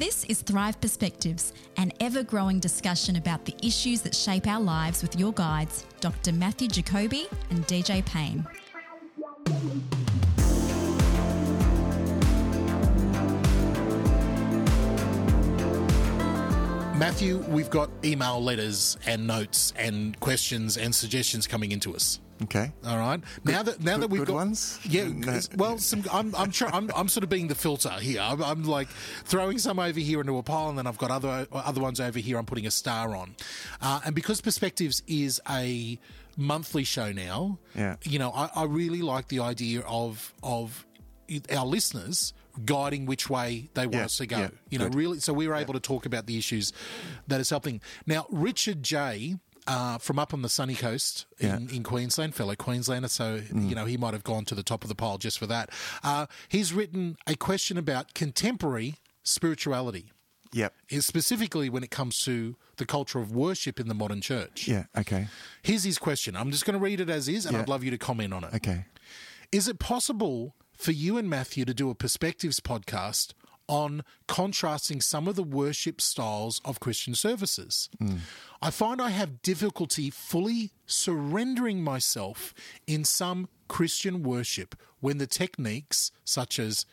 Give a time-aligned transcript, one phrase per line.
[0.00, 5.02] This is Thrive Perspectives, an ever growing discussion about the issues that shape our lives
[5.02, 6.32] with your guides, Dr.
[6.32, 8.46] Matthew Jacoby and DJ Payne.
[16.98, 22.20] Matthew, we've got email letters and notes and questions and suggestions coming into us.
[22.42, 22.72] Okay.
[22.86, 23.20] All right.
[23.44, 24.78] now that now good- that we've good got ones?
[24.84, 25.08] yeah.
[25.08, 25.38] No.
[25.56, 28.20] Well, some, I'm I'm sure I'm, I'm sort of being the filter here.
[28.22, 28.88] I'm, I'm like
[29.24, 32.18] throwing some over here into a pile, and then I've got other other ones over
[32.18, 32.38] here.
[32.38, 33.34] I'm putting a star on,
[33.82, 35.98] uh, and because Perspectives is a
[36.36, 37.96] monthly show now, Yeah.
[38.04, 40.86] you know, I, I really like the idea of of
[41.54, 42.32] our listeners
[42.64, 44.38] guiding which way they want Yeah, us to go.
[44.38, 44.94] yeah, you know, good.
[44.96, 45.20] really.
[45.20, 46.72] So we were able to talk about the issues
[47.28, 47.80] that is helping.
[48.06, 49.36] Now, Richard J.
[49.66, 51.56] Uh, from up on the sunny coast in, Yeah.
[51.58, 51.72] Mm.
[51.76, 54.88] in Queensland, fellow Queenslander, so you know he might have gone to the top of
[54.88, 55.70] the pile just for that.
[56.02, 60.12] Uh, he's written a question about contemporary spirituality,
[60.52, 60.74] Yep.
[61.00, 64.66] specifically when it comes to the culture of worship in the modern church.
[64.66, 64.84] Yeah.
[64.96, 65.28] Okay.
[65.62, 66.34] Here's his question.
[66.36, 67.62] I'm just going to read it as is, and Yeah.
[67.62, 68.54] I'd love you to comment on it.
[68.54, 68.86] Okay.
[69.52, 73.34] Is it possible for you and Matthew to do a perspectives podcast
[73.70, 77.88] on contrasting some of the worship styles of Christian services?
[77.98, 78.16] Hmm.
[78.60, 82.52] I find I have difficulty fully surrendering myself
[82.86, 86.84] in some Christian worship when the techniques, such as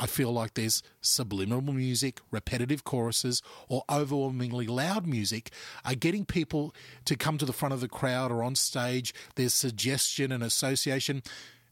[0.00, 5.52] I feel like there's subliminal music, repetitive choruses, or overwhelmingly loud music
[5.84, 6.74] are getting people
[7.04, 9.14] to come to the front of the crowd or on stage.
[9.36, 11.22] There's suggestion and association.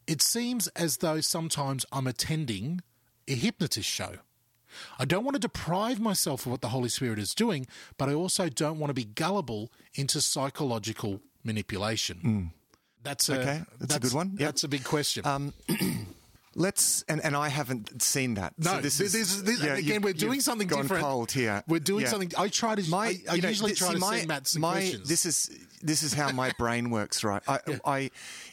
[0.07, 2.81] It seems as though sometimes I'm attending
[3.27, 4.19] a hypnotist show.
[4.99, 7.67] I don't want to deprive myself of what the Holy Spirit is doing,
[7.99, 12.19] but I also don't want to be gullible into psychological manipulation.
[12.19, 12.43] Hmm.
[13.03, 13.41] That's a.
[13.41, 14.31] Okay, that's a good one.
[14.33, 14.39] Yep.
[14.39, 15.27] That's a big question.
[15.27, 15.53] Um,
[16.55, 18.55] let's and, and I haven't seen that.
[18.59, 20.03] No, So this this, is this, yeah, again.
[20.03, 21.03] we're doing something gone different.
[21.03, 21.63] Cold here.
[21.67, 22.11] We're doing Yeah.
[22.11, 22.33] something.
[22.39, 22.91] I try to.
[22.91, 25.09] My, I, I know, usually th- try see, to my, send Matt some my, questions.
[25.09, 25.51] This is
[25.83, 27.43] this is how my brain works, right?
[27.49, 28.11] I, I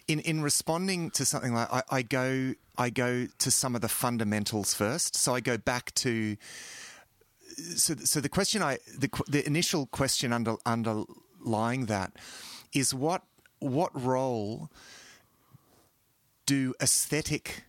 [0.07, 3.89] in in responding to something like I, I go I go to some of the
[3.89, 5.15] fundamentals first.
[5.15, 6.37] So I go back to
[7.75, 12.13] so so the question I the the initial question under underlying that
[12.73, 13.23] is what
[13.59, 14.69] what role
[16.45, 17.65] do aesthetic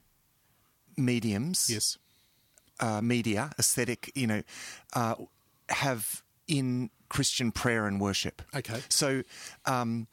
[0.96, 1.98] mediums yes.
[2.78, 4.42] uh, media, aesthetic, you know,
[4.94, 5.16] uh,
[5.68, 8.42] have in Christian prayer and worship.
[8.54, 8.80] Okay.
[8.88, 9.22] So,
[9.66, 10.06] um,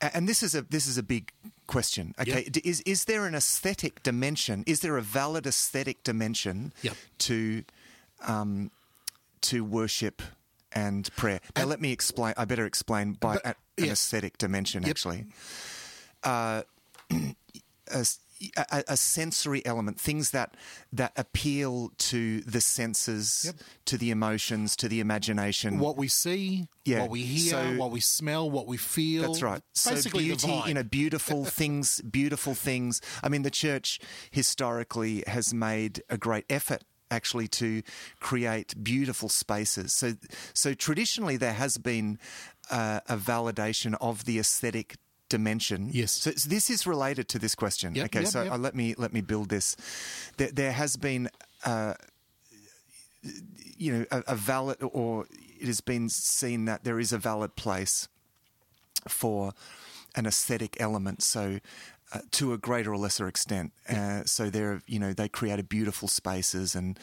[0.00, 1.32] and this is a this is a big
[1.66, 2.14] question.
[2.18, 2.64] Okay, Yep.
[2.64, 4.62] Is is there an aesthetic dimension?
[4.66, 6.96] Is there a valid aesthetic dimension Yep.
[7.18, 7.64] to
[8.26, 8.70] um,
[9.42, 10.22] to worship
[10.72, 11.40] and prayer?
[11.54, 12.34] Now, And- let me explain.
[12.36, 13.92] I better explain by But- a- an yeah.
[13.92, 14.82] aesthetic dimension.
[14.82, 14.90] Yep.
[14.90, 15.26] Actually,
[16.24, 16.64] a,
[18.56, 20.56] a, a sensory element, things that
[20.92, 23.54] that appeal to the senses, Yep.
[23.86, 25.78] to the emotions, to the imagination.
[25.78, 29.22] What we see, Yeah, what we hear, so- what we smell, what we feel.
[29.22, 29.62] That's right.
[29.84, 33.00] Basically, so beauty, you know, beautiful things, beautiful things.
[33.22, 33.98] I mean, the church
[34.30, 37.82] historically has made a great effort actually to
[38.20, 39.92] create beautiful spaces.
[39.92, 40.14] So,
[40.54, 42.18] so traditionally there has been
[42.70, 44.96] uh, a validation of the aesthetic
[45.28, 45.90] dimension.
[45.92, 46.12] Yes.
[46.12, 47.94] So, so this is related to this question.
[47.94, 48.20] Yep, okay.
[48.20, 48.52] yep, so yep.
[48.52, 49.76] uh, let me let me build this.
[50.36, 51.30] There, there has been.
[51.64, 51.94] Uh,
[53.78, 55.26] you know, a, a valid, or
[55.60, 58.08] it has been seen that there is a valid place
[59.08, 59.52] for
[60.14, 61.22] an aesthetic element.
[61.22, 61.60] So,
[62.12, 66.06] uh, to a greater or lesser extent, uh, so they're you know they created beautiful
[66.06, 66.98] spaces and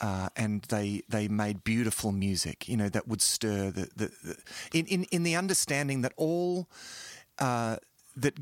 [0.00, 2.68] uh, and they they made beautiful music.
[2.68, 4.36] You know that would stir the, the, the
[4.78, 6.68] in, in in the understanding that all
[7.42, 7.76] uh,
[8.16, 8.38] that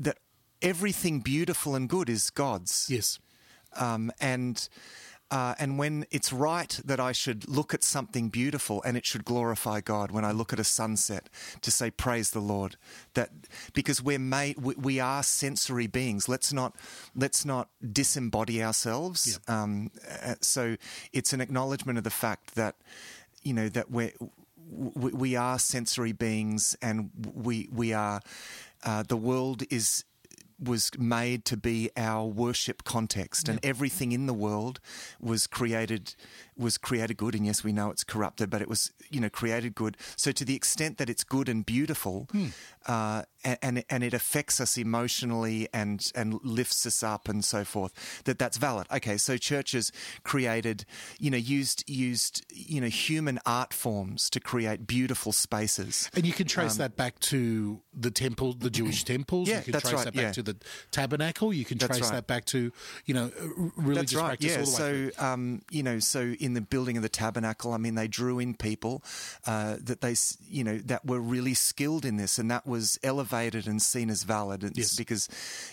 [0.00, 0.18] that
[0.60, 3.18] everything beautiful and good is God's yes.
[3.76, 4.68] um, and
[5.30, 9.24] uh, and when it's right that I should look at something beautiful and it should
[9.24, 10.10] glorify God.
[10.10, 11.30] When I look at a sunset,
[11.62, 12.76] to say praise the Lord,
[13.14, 13.30] that
[13.72, 16.28] because we're made, we, we are sensory beings.
[16.28, 16.76] Let's not
[17.14, 19.40] let's not disembody ourselves.
[19.48, 19.62] Yeah.
[19.62, 19.90] Um,
[20.22, 20.76] uh, so
[21.14, 22.74] it's an acknowledgement of the fact that
[23.42, 24.12] you know that we're
[24.72, 28.20] we, we are sensory beings and we we are
[28.84, 30.04] uh, the world is
[30.62, 33.48] was made to be our worship context.
[33.48, 34.80] And everything in the world
[35.20, 36.14] was created
[36.56, 39.74] was created good and yes we know it's corrupted but it was you know created
[39.74, 42.28] good so to the extent that it's good and beautiful
[42.86, 47.64] uh, and, and and it affects us emotionally and and lifts us up and so
[47.64, 48.22] forth.
[48.24, 48.86] That that's valid.
[48.92, 49.90] Okay, so churches
[50.22, 50.84] created,
[51.18, 56.10] you know, used used you know human art forms to create beautiful spaces.
[56.14, 59.48] And you can trace that back to the temple, the Jewish temples.
[59.48, 60.32] Um, Yeah, you can that's trace right, that back yeah.
[60.32, 60.56] to the
[60.90, 61.52] tabernacle.
[61.52, 62.16] You can That's trace right.
[62.16, 62.72] that back to,
[63.06, 63.30] you know,
[63.76, 64.38] religious right.
[64.38, 64.58] practice Yeah.
[64.60, 67.78] all the way So, um, you know, so in the building of the tabernacle, I
[67.78, 69.02] mean, they drew in people
[69.46, 70.14] uh, that they,
[70.48, 74.24] you know, that were really skilled in this, and that was elevated and seen as
[74.24, 74.64] valid.
[74.64, 74.96] It's Yes.
[74.96, 75.28] because,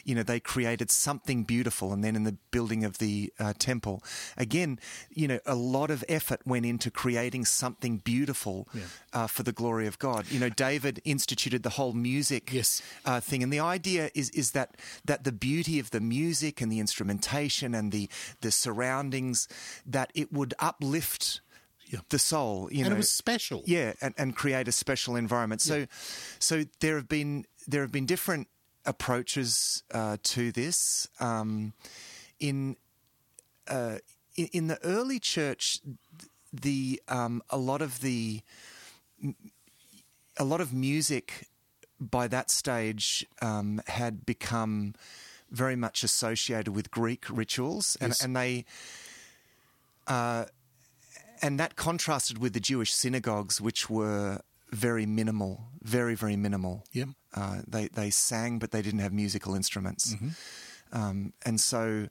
[0.06, 4.04] you know, they created something beautiful, and then in the building of the uh, temple,
[4.38, 4.80] again,
[5.13, 8.68] you know, a lot of effort went into creating something beautiful
[9.13, 10.25] uh, for the glory of God.
[10.30, 12.81] You know, David instituted the whole music Yes.
[13.06, 14.69] uh, thing, and the idea is is that
[15.06, 18.07] that the beauty of the music and the instrumentation and the
[18.42, 19.48] the surroundings
[19.86, 21.41] that it would uplift
[21.88, 22.01] Yeah.
[22.09, 22.69] the soul.
[22.71, 23.63] You and know, it was special.
[23.65, 25.61] yeah, and, and create a special environment.
[25.61, 25.88] So,
[26.39, 28.47] so there have been there have been different
[28.85, 31.07] approaches uh, to this.
[31.19, 31.73] Um,
[32.39, 32.75] in
[33.67, 33.97] uh,
[34.35, 35.79] in, in the early church,
[36.53, 38.41] the um, a lot of the
[40.38, 41.47] a lot of music
[42.00, 44.94] by that stage um, had become
[45.51, 48.23] very much associated with Greek rituals, and, Yes.
[48.23, 48.65] and they
[50.09, 50.45] uh,
[51.41, 54.41] and that contrasted with the Jewish synagogues, which were
[54.71, 56.83] very minimal, very very minimal.
[56.91, 57.09] Yep.
[57.33, 60.15] Uh, they they sang, but they didn't have musical instruments,
[60.91, 62.09] um, and so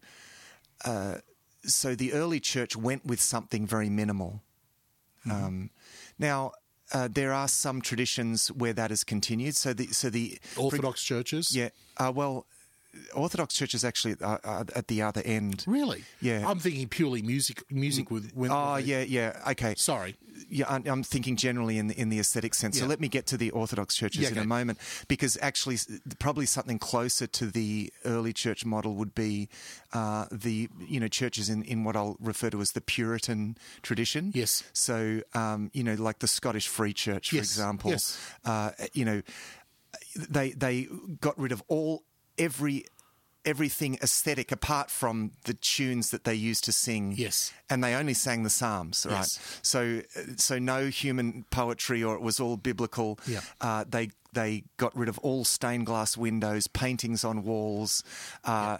[0.85, 1.17] uh,
[1.63, 4.43] so the early church went with something very minimal.
[5.31, 5.71] Um,
[6.19, 6.53] now.
[6.91, 9.55] Uh, there are some traditions where that has continued.
[9.55, 11.55] So the so the Orthodox churches.
[11.55, 11.69] yeah.
[11.99, 12.47] Uh, well,
[13.15, 15.65] Orthodox Church is actually uh, at the other end.
[15.67, 16.05] Really?
[16.21, 16.49] Yeah.
[16.49, 17.63] I'm thinking purely music.
[17.71, 18.33] Music with.
[18.35, 19.41] with Oh with- yeah, yeah.
[19.51, 19.75] Okay.
[19.77, 20.17] Sorry.
[20.49, 22.79] Yeah, I'm, I'm thinking generally in the, in the aesthetic sense.
[22.79, 25.79] So let me get to the Orthodox churches Yeah, in a moment, because actually,
[26.21, 29.49] probably something closer to the early church model would be
[29.93, 34.31] uh, the you know churches in, in what I'll refer to as the Puritan tradition.
[34.35, 34.63] Yes.
[34.73, 37.91] So um, you know, like the Scottish Free Church, for Yes, example.
[37.91, 38.19] yes.
[38.45, 39.23] Uh, you know,
[40.17, 40.87] they they
[41.21, 42.05] got rid of all
[42.39, 42.85] every
[43.45, 47.53] everything aesthetic apart from the tunes that they used to sing Yes.
[47.71, 49.39] and they only sang the psalms right Yes.
[49.63, 50.03] so
[50.37, 53.41] so no human poetry or it was all biblical Yeah.
[53.61, 58.03] uh, they they got rid of all stained glass windows paintings on walls
[58.45, 58.79] uh,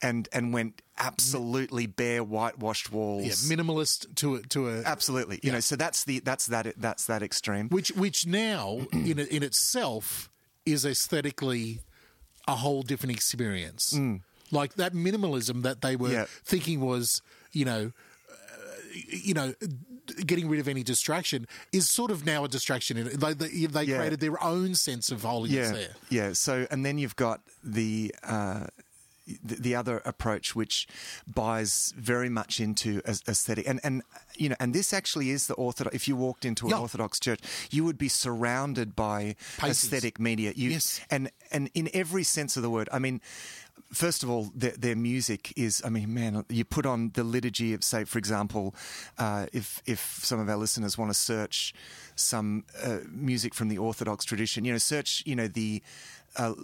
[0.00, 5.48] and and went absolutely bare whitewashed walls Yeah, minimalist to a, to a absolutely you
[5.50, 5.54] Yeah.
[5.54, 10.30] know so that's the that's that that's that extreme which which now in in itself
[10.64, 11.80] is aesthetically
[12.46, 13.92] a whole different experience.
[14.52, 16.12] Like that minimalism that they were Mm.
[16.12, 16.26] Yeah.
[16.44, 17.20] thinking was,
[17.52, 17.92] you know,
[18.30, 18.34] uh,
[19.10, 19.54] you know,
[20.24, 22.96] getting rid of any distraction is sort of now a distraction.
[23.18, 23.96] They they, they Yeah.
[23.98, 25.94] created their own sense of holiness yeah, there.
[26.10, 26.32] Yeah.
[26.34, 28.14] So, and then you've got the.
[28.22, 28.66] Uh,
[29.42, 30.86] the, the other approach, which
[31.26, 34.02] buys very much into aesthetic, and and
[34.36, 35.94] you know, and this actually is the orthodox.
[35.96, 36.80] If you walked into an Yeah.
[36.80, 37.40] Orthodox church,
[37.70, 40.52] you would be surrounded by aesthetic media.
[40.54, 41.00] You, Yes.
[41.10, 42.88] and and in every sense of the word.
[42.92, 43.20] I mean,
[43.92, 45.82] first of all, their, their music is.
[45.84, 48.74] I mean, man, you put on the liturgy of, say, for example,
[49.18, 51.74] uh, if if some of our listeners want to search
[52.14, 55.82] some uh, music from the Orthodox tradition, you know, search, you know, the
[56.36, 56.54] uh,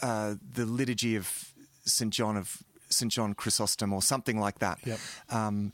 [0.00, 1.51] uh, the liturgy of
[1.84, 4.78] Saint John of Saint John Chrysostom or something like that.
[4.86, 4.98] Yep.
[5.30, 5.72] Um,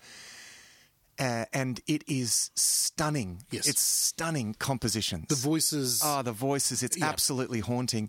[1.19, 3.43] uh, and it is stunning.
[3.51, 3.67] Yes.
[3.67, 5.27] It's stunning compositions.
[5.29, 6.01] The voices.
[6.05, 6.83] Oh, the voices!
[6.83, 7.09] It's Yeah.
[7.09, 8.09] absolutely haunting.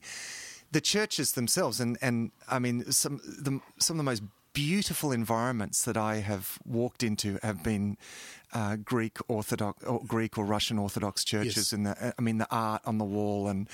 [0.71, 4.21] The churches themselves, and and I mean, some the, some of the most
[4.53, 7.97] beautiful environments that I have walked into have been
[8.53, 11.73] uh, Greek Orthodox, or Greek or Russian Orthodox churches, Yes.
[11.73, 13.67] and the I mean the art on the wall, and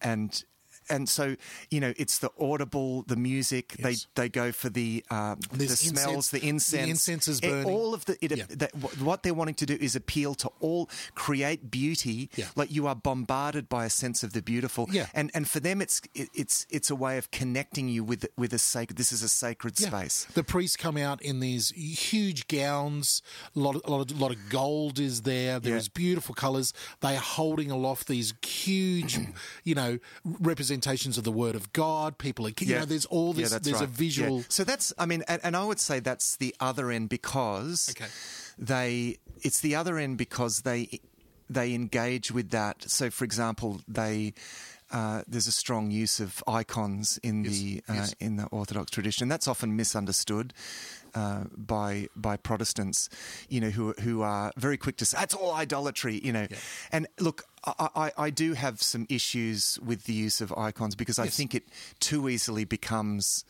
[0.00, 0.42] and.
[0.90, 1.36] And so,
[1.70, 3.74] you know, it's the audible, the music.
[3.78, 4.06] Yes.
[4.14, 6.88] They they go for the um, the There's smells, incense- the the incense.
[6.90, 7.64] incense is burning.
[7.66, 8.44] All of the it, Yeah.
[8.50, 12.30] that, what they're wanting to do is appeal to all, create beauty.
[12.36, 12.46] Yeah.
[12.56, 14.88] Like you are bombarded by a sense of the beautiful.
[14.90, 15.06] Yeah.
[15.14, 18.52] And and for them, it's it, it's it's a way of connecting you with with
[18.52, 18.96] a sacred.
[18.96, 19.88] This is a sacred Yeah.
[19.88, 20.26] space.
[20.34, 23.22] The priests come out in these huge gowns.
[23.56, 25.58] A lot, of, a lot, of, lot of gold is there.
[25.60, 25.92] There's Yeah.
[25.94, 26.72] beautiful colours.
[27.00, 29.18] They are holding aloft these huge,
[29.64, 29.98] you know,
[30.78, 32.18] representations of the Word of God.
[32.18, 33.50] People are, you know, there's all Yeah, this.
[33.50, 34.38] that's there's a visual.
[34.38, 34.42] Yeah.
[34.48, 38.06] So that's, I mean, and, and I would say that's the other end because Okay.
[38.58, 41.00] they, it's the other end because they,
[41.50, 42.84] they engage with that.
[42.88, 44.34] So, for example, they,
[44.90, 48.14] uh, there's a strong use of icons in the uh, yes.
[48.20, 49.28] in the Orthodox tradition.
[49.28, 50.54] That's often misunderstood
[51.14, 53.10] uh, by by Protestants,
[53.50, 56.46] you know, who who are very quick to say that's all idolatry, you know.
[56.90, 57.44] And look,
[57.78, 61.36] I, I, do have some issues with the use of icons because I Yes.
[61.36, 61.64] think it
[62.00, 63.44] too easily becomes.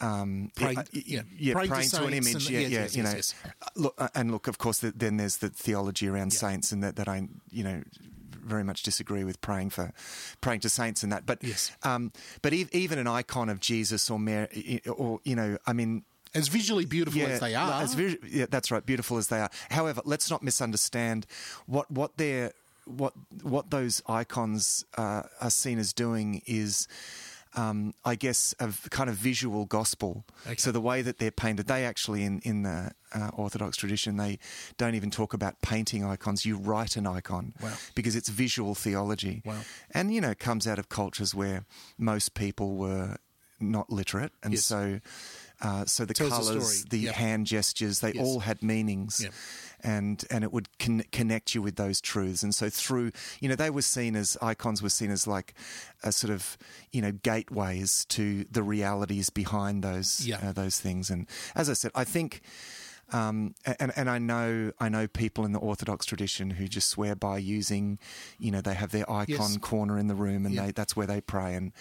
[0.00, 2.34] Um, Praying- yeah, yeah, praying praying, to to, an image.
[2.34, 3.50] and- yeah, yeah, yes, you yes, know.
[3.62, 6.38] Uh, Look, uh, and look, of course, then there's the theology around Yeah.
[6.40, 7.82] saints, and that, that I, you know,
[8.42, 9.92] very much disagree with praying for,
[10.40, 11.26] praying to saints and that.
[11.26, 11.70] But, Yes.
[11.84, 16.02] um, but ev- even an icon of Jesus or Mary, or you know, I mean,
[16.34, 17.80] As visually beautiful as they are.
[17.80, 18.84] as vis- yeah, that's right.
[18.84, 19.50] Beautiful as they are.
[19.70, 21.24] However, let's not misunderstand
[21.66, 22.52] what what they're
[22.86, 23.12] what
[23.42, 26.86] what those icons uh, are seen as doing is.
[27.56, 30.24] Um, I guess a kind of visual gospel.
[30.44, 30.56] Okay.
[30.56, 34.40] So the way that they're painted, they actually in in the uh, Orthodox tradition, they
[34.76, 36.44] don't even talk about painting icons.
[36.44, 37.74] You write an icon Wow.
[37.94, 39.40] because it's visual theology.
[39.44, 39.60] Wow.
[39.92, 41.64] And you know, it comes out of cultures where
[41.96, 43.18] most people were
[43.60, 44.64] not literate, and Yes.
[44.64, 44.98] so
[45.60, 47.12] uh, so the colours, the Yeah.
[47.12, 48.24] hand gestures, they Yes.
[48.24, 49.20] all had meanings.
[49.22, 49.30] Yeah.
[49.84, 53.54] And and it would con- connect you with those truths, and so through you know
[53.54, 55.52] they were seen as icons were seen as like
[56.02, 56.56] a sort of
[56.90, 60.38] you know gateways to the realities behind those Yeah.
[60.42, 61.10] uh, those things.
[61.10, 62.40] And as I said, I think
[63.12, 67.14] um, and and I know I know people in the Orthodox tradition who just swear
[67.14, 67.98] by using,
[68.38, 69.58] you know, they have their icon Yes.
[69.58, 70.64] corner in the room and Yeah.
[70.66, 71.54] they that's where they pray.
[71.54, 71.72] And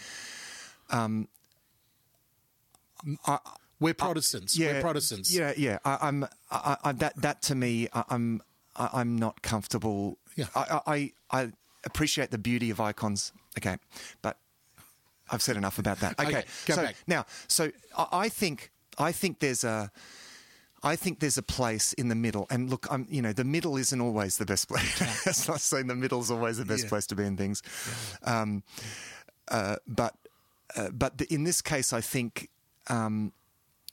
[3.84, 4.58] We're Protestants.
[4.58, 5.34] We're Protestants.
[5.36, 5.78] Yeah, yeah.
[5.84, 8.42] I, I'm I, I, that that to me, I, I'm
[8.76, 10.18] I, I'm not comfortable.
[10.36, 10.46] Yeah.
[10.56, 11.52] I, I I
[11.84, 13.34] appreciate the beauty of icons.
[13.60, 13.78] Okay,
[14.22, 14.38] but
[15.30, 16.20] I've said enough about that.
[16.20, 16.96] Okay, Okay, go so back.
[17.08, 19.92] now, so I, I think I think there's a.
[20.86, 23.78] I think there's a place in the middle, and look, I'm, you know, the middle
[23.78, 25.00] isn't always the best place.
[25.24, 26.90] That's not saying the middle's always the best Yeah.
[26.90, 27.64] place to be in things,
[28.24, 28.64] um,
[29.48, 30.14] uh, but
[30.76, 32.50] uh, but the, in this case, I think
[32.90, 33.32] um,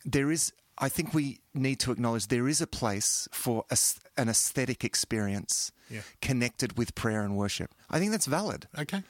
[0.04, 0.52] there is.
[0.78, 3.76] I think we need to acknowledge there is a place for a,
[4.16, 6.00] an aesthetic experience Yeah.
[6.22, 7.74] connected with prayer and worship.
[7.90, 8.66] I think that's valid.
[8.78, 9.02] Okay.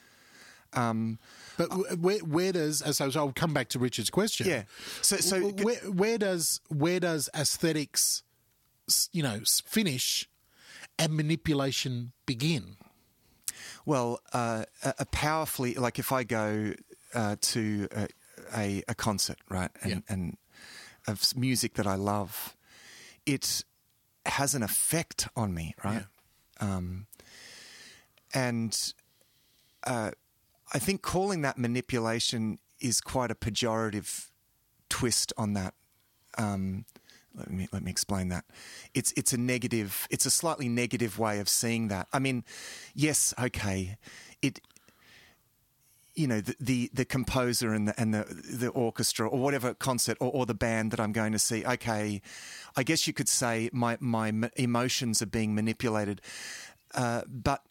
[0.73, 1.17] Um,
[1.57, 4.47] But where, where does as I was, I'll come back to Richard's question.
[4.47, 4.63] Yeah.
[5.01, 8.23] So- so- where, where does where does aesthetics,
[9.13, 10.27] you know, finish,
[10.99, 12.75] and manipulation begin?
[13.85, 16.73] Well, uh, a, a powerfully like if I go
[17.13, 18.07] uh, to a,
[18.55, 19.99] a, a concert, right, and, Yeah.
[20.09, 20.37] and
[21.07, 22.55] of music that I love,
[23.25, 23.63] it
[24.25, 26.03] has an effect on me, right?
[26.59, 27.07] Um,
[28.33, 28.93] and
[29.85, 30.11] uh,
[30.73, 34.29] I think calling that manipulation is quite a pejorative
[34.89, 35.73] twist on that.
[36.37, 36.85] Um,
[37.35, 38.45] let me let me explain that.
[38.93, 40.07] It's it's a negative.
[40.09, 42.07] It's a slightly negative way of seeing that.
[42.11, 42.43] I mean,
[42.93, 43.97] yes, okay,
[44.41, 44.59] it.
[46.13, 50.17] You know the, the, the composer and the and the the orchestra or whatever concert
[50.19, 51.65] or, or the band that I'm going to see.
[51.65, 52.21] Okay,
[52.75, 56.21] I guess you could say my my emotions are being manipulated,
[56.93, 57.63] uh, but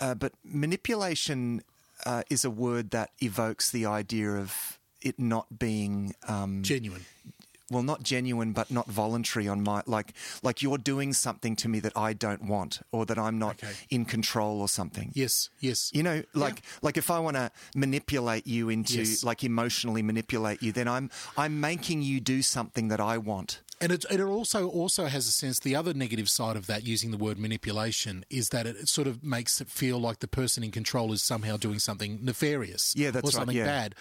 [0.00, 1.62] uh, but manipulation
[2.04, 7.04] uh, is a word that evokes the idea of it not being um, Genuine.
[7.70, 11.80] Well, not genuine, but not voluntary on my like like you're doing something to me
[11.80, 13.72] that I don't want or that I'm not Okay.
[13.90, 15.12] in control or something.
[15.14, 15.50] Yes.
[15.60, 15.90] Yes.
[15.94, 19.22] You know, like like if I want to manipulate you into Yes.
[19.24, 23.60] like emotionally manipulate you, then I'm I'm making you do something that I want.
[23.80, 25.60] And it, it also also has a sense.
[25.60, 29.22] The other negative side of that, using the word manipulation, is that it, sort of
[29.22, 33.22] makes it feel like the person in control is somehow doing something nefarious, Yeah, that's
[33.22, 33.66] or right, something yeah.
[33.66, 33.94] bad.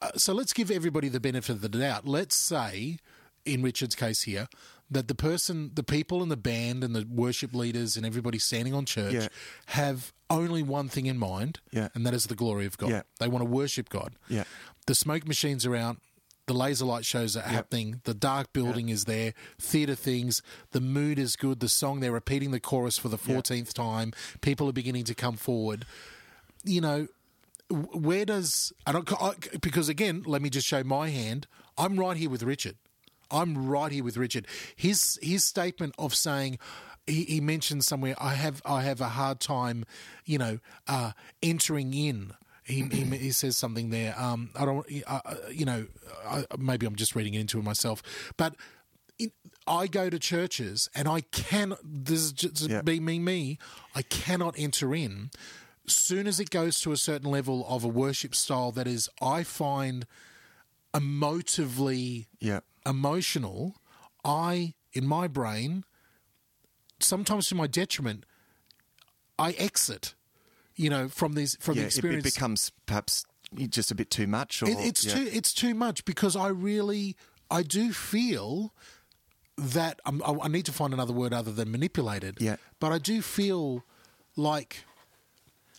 [0.00, 2.06] Uh, so let's give everybody the benefit of the doubt.
[2.06, 2.98] Let's say,
[3.44, 4.48] in Richard's case here,
[4.90, 8.74] that the person, the people in the band and the worship leaders and everybody standing
[8.74, 9.28] on church Yeah.
[9.66, 11.88] have only one thing in mind, Yeah.
[11.94, 12.90] and that is the glory of God.
[12.90, 13.02] Yeah.
[13.18, 14.14] They want to worship God.
[14.28, 14.44] Yeah.
[14.86, 15.98] The smoke machines are out.
[16.46, 18.00] The laser light shows are happening.
[18.04, 19.34] The dark building is there.
[19.58, 20.42] Theatre things.
[20.70, 21.58] The mood is good.
[21.58, 24.12] The song, they're repeating the chorus for the 14th time.
[24.40, 25.84] People are beginning to come forward.
[26.64, 27.08] You know,
[27.70, 28.72] where does.
[28.86, 31.46] I don't, I, because again, let me just show my hand.
[31.76, 32.76] I'm right here with Richard.
[33.30, 34.46] I'm right here with Richard.
[34.76, 36.58] His his statement of saying
[37.06, 39.84] he, he mentioned somewhere I have I have a hard time,
[40.24, 42.32] you know, uh, entering in.
[42.64, 44.14] He, he, he says something there.
[44.18, 45.86] Um, I don't, uh, uh, you know,
[46.28, 48.02] I, maybe I'm just reading it into it myself,
[48.36, 48.54] but
[49.18, 49.30] in,
[49.66, 51.74] I go to churches and I can.
[51.82, 52.82] This is just Yeah.
[52.82, 53.58] be me, me.
[53.94, 55.30] I cannot enter in.
[55.88, 59.42] Soon as it goes to a certain level of a worship style that is, I
[59.44, 60.06] find
[60.94, 62.60] emotively Yeah.
[62.84, 63.76] emotional,
[64.24, 65.84] I, in my brain,
[67.00, 68.24] sometimes to my detriment,
[69.38, 70.14] I exit,
[70.74, 73.24] you know, from these from Yeah, the it, it becomes perhaps
[73.68, 74.62] just a bit too much.
[74.62, 75.14] Or, It- it's yeah.
[75.14, 77.16] too it's too much because I really
[77.50, 78.74] I do feel
[79.56, 82.38] that I'm, I I need to find another word other than manipulated.
[82.40, 82.56] Yeah.
[82.80, 83.84] but I do feel
[84.36, 84.84] like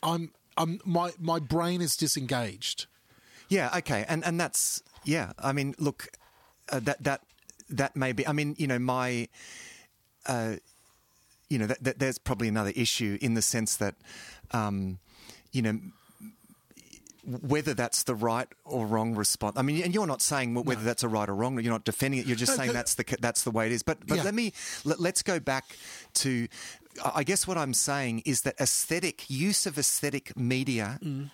[0.04, 2.86] I'm I'm my my brain is disengaged.
[3.50, 5.32] Yeah, okay, and and that's yeah.
[5.40, 6.10] I mean, look,
[6.70, 7.22] uh, that that
[7.70, 8.28] that may be.
[8.28, 9.28] I mean, you know, my,
[10.26, 10.56] uh,
[11.50, 13.96] you know, that, that there's probably another issue in the sense that,
[14.52, 15.00] um,
[15.52, 15.80] you know.
[17.42, 21.04] Whether that's the right or wrong response, I mean, and you're not saying whether that's
[21.04, 21.60] a right or wrong.
[21.60, 22.26] You're not defending it.
[22.26, 23.84] You're just No, saying that's the that's the way it is.
[23.84, 24.24] But but Yeah.
[24.24, 24.54] let me
[24.86, 25.76] let, let's go back
[26.14, 26.48] to.
[27.04, 31.30] I guess what I'm saying is that aesthetic use of aesthetic media Mm.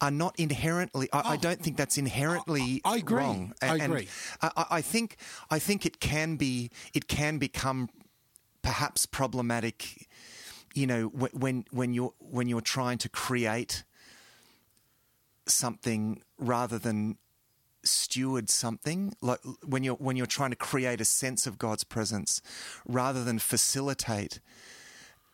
[0.00, 1.08] are not inherently.
[1.12, 3.16] I, I don't think that's inherently I- I agree.
[3.18, 3.54] wrong.
[3.62, 4.08] I And- and agree.
[4.42, 5.16] I, I- I think
[5.50, 6.70] I think it can be.
[6.94, 7.88] It can become
[8.62, 10.08] perhaps problematic.
[10.74, 13.84] You know, when when you're when you're trying to create
[15.46, 17.16] something rather than
[17.82, 22.42] steward something like when you're when you're trying to create a sense of God's presence
[22.86, 24.38] rather than facilitate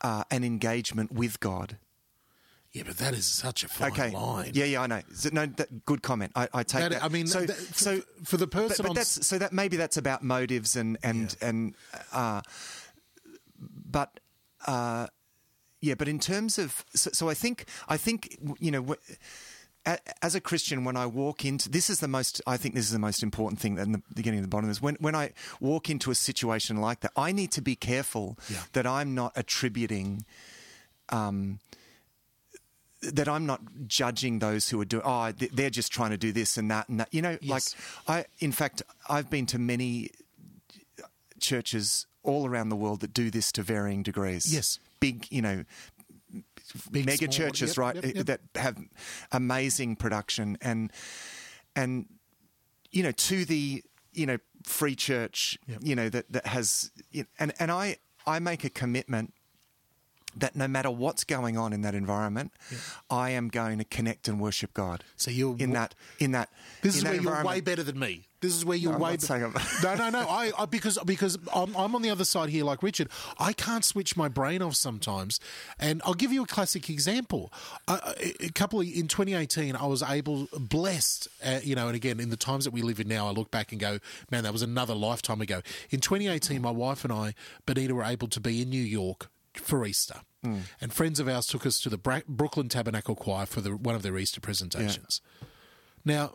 [0.00, 1.78] uh, an engagement with God.
[2.72, 4.10] Yeah, but that is such a fine Okay.
[4.10, 4.50] line.
[4.52, 5.00] Yeah, yeah, I know.
[5.32, 6.32] No, that, good comment.
[6.36, 7.04] I, I take That- that.
[7.04, 9.52] I mean, so that- for- so for the but, person but on that's so that
[9.52, 11.74] maybe that's about motives and and and
[12.12, 12.42] uh,
[13.58, 14.20] but
[14.66, 15.06] uh,
[15.80, 18.82] yeah, but in terms of so, so I think I think you know.
[18.82, 19.12] wh-
[20.20, 22.90] As a Christian, when I walk into this is the most I think this is
[22.92, 24.82] the most important thing in the beginning and the bottom is.
[24.82, 28.62] When when I walk into a situation like that, I need to be careful Yeah.
[28.72, 30.24] that I'm not attributing
[31.10, 31.60] um,
[33.00, 35.04] that I'm not judging those who are doing.
[35.06, 37.14] Oh, they're just trying to do this and that and that.
[37.14, 37.76] You know, Yes.
[38.08, 38.24] like I.
[38.40, 40.10] In fact, I've been to many
[41.38, 44.52] churches all around the world that do this to varying degrees.
[44.52, 44.80] Yes.
[44.98, 45.26] big.
[45.30, 45.64] You know,
[46.90, 47.94] Big, mega small, churches, yep, right?
[47.96, 48.26] yep, yep.
[48.26, 48.78] That have
[49.32, 50.92] amazing production and
[51.74, 52.06] and
[52.90, 57.28] you know to the you know free church, you know that that has you know,
[57.38, 59.32] and and I I make a commitment
[60.36, 62.52] that no matter what's going on in that environment,
[63.08, 65.02] I am going to connect and worship God.
[65.16, 66.50] So you're in that in that
[66.82, 68.26] This in is that where you're way better than me.
[68.46, 69.10] This is where you're I'm way.
[69.10, 69.18] I'm-
[69.82, 70.20] no, no, no.
[70.28, 73.08] I, I because because I'm, I'm on the other side here, like Richard.
[73.38, 75.40] I can't switch my brain off sometimes,
[75.78, 77.52] and I'll give you a classic example.
[77.88, 82.20] Uh, a, couple of, in 2018, I was able, blessed, uh, you know, and again
[82.20, 83.98] in the times that we live in now, I look back and go,
[84.30, 85.60] man, that was another lifetime ago.
[85.90, 87.34] In 2018, my wife and I,
[87.66, 90.20] Benita, were able to be in New York for Easter.
[90.80, 93.96] And friends of ours took us to the Bra- Brooklyn Tabernacle Choir for the, one
[93.96, 95.20] of their Easter presentations.
[96.04, 96.34] Now,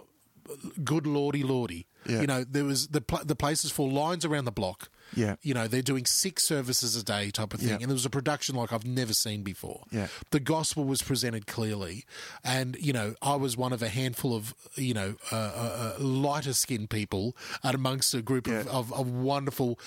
[0.84, 1.88] good lordy lordy.
[2.06, 2.22] Yeah.
[2.22, 4.90] You know, there was the pl- the places for lines around the block.
[5.14, 5.36] Yeah.
[5.42, 7.70] You know, they're doing six services a day type of thing.
[7.70, 7.76] Yeah.
[7.76, 9.84] And there was a production like I've never seen before.
[9.92, 10.08] Yeah.
[10.32, 12.06] The gospel was presented clearly.
[12.44, 16.04] And, you know, I was one of a handful of, you know, uh, uh, uh,
[16.04, 18.72] lighter skinned people and amongst a group of, Yeah.
[18.72, 19.78] of, of wonderful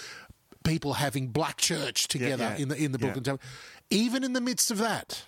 [0.62, 2.98] people having black church together in the in the.
[2.98, 3.38] Brooklyn.
[3.90, 5.24] Even in the midst of that,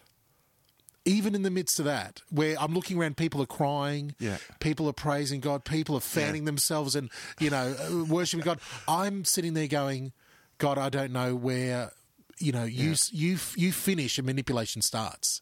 [1.07, 4.37] even in the midst of that, where I'm looking around, people are crying, Yeah.
[4.61, 7.09] people are praising God, people are fanning themselves and
[7.40, 8.61] you know uh, worshiping God.
[8.87, 10.12] I'm sitting there going,
[10.59, 11.92] God, I don't know where
[12.38, 15.40] you know you you you finish and manipulation starts.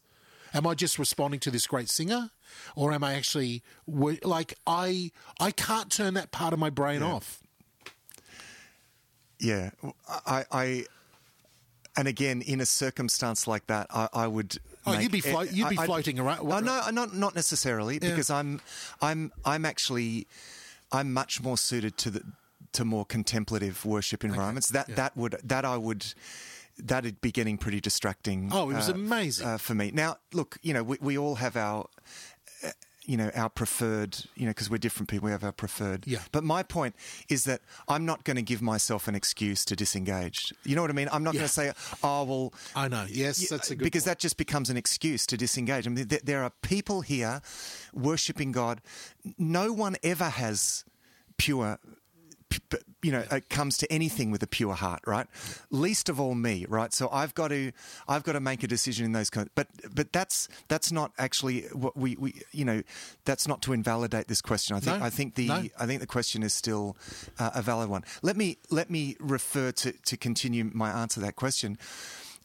[0.53, 2.29] Am I just responding to this great singer,
[2.77, 7.41] or am I actually like I I can't turn that part of my brain off?
[9.39, 9.71] Yeah,
[10.25, 10.85] I, I,
[11.97, 14.57] and again, in a circumstance like that, I, I would.
[14.87, 17.99] Oh, you'd be flo- you'd be I- I- floating around- Oh, no, not not necessarily,
[17.99, 18.61] because I'm,
[19.01, 20.27] I'm, I'm actually,
[20.91, 22.21] I'm much more suited to the
[22.73, 24.69] to more contemplative worship environments.
[24.69, 26.05] That that would that I would.
[26.77, 28.49] That'd be getting pretty distracting.
[28.51, 29.47] Oh, it was uh, amazing.
[29.47, 29.91] uh, for me.
[29.93, 31.87] Now, look, you know, we, we all have our
[33.05, 36.05] you know, our preferred, you know, because we're different people, we have our preferred.
[36.07, 36.19] Yeah.
[36.31, 36.95] But my point
[37.29, 40.53] is that I'm not going to give myself an excuse to disengage.
[40.63, 41.09] You know what I mean?
[41.11, 41.39] I'm not Yeah.
[41.41, 42.53] going to say, oh, well.
[42.75, 43.05] I know.
[43.09, 44.17] Yes, y- that's a good Because point.
[44.17, 45.85] that just becomes an excuse to disengage.
[45.87, 47.41] I mean, th- there are people here
[47.93, 48.81] worshipping God.
[49.37, 50.83] No one ever has
[51.37, 51.79] pure.
[53.01, 55.27] You know, it comes to anything with a pure heart, right?
[55.69, 56.91] Least of all me, right?
[56.93, 57.71] So I've got to,
[58.07, 59.49] I've got to make a decision in those kind.
[59.53, 62.81] But, but that's that's not actually what we, we, you know,
[63.25, 64.75] that's not to invalidate this question.
[64.75, 65.63] I think, No, I think the, no.
[65.79, 66.97] I think the question is still
[67.37, 68.03] uh, a valid one.
[68.23, 71.77] Let me let me refer to to continue my answer to that question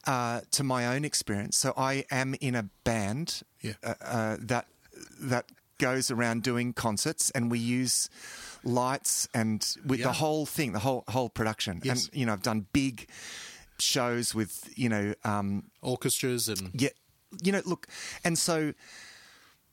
[0.05, 1.57] uh, to my own experience.
[1.57, 3.73] So I am in a band Yeah.
[3.83, 4.67] uh, uh, that
[5.19, 5.45] that
[5.79, 8.07] goes around doing concerts, and we use
[8.63, 10.07] lights and with Yeah.
[10.07, 11.81] the whole thing, the whole whole production.
[11.83, 12.07] Yes.
[12.07, 13.07] And you know, I've done big
[13.79, 15.13] shows with you know.
[15.23, 16.89] Um, Orchestras and yeah,
[17.43, 17.87] you know, look,
[18.23, 18.73] and so,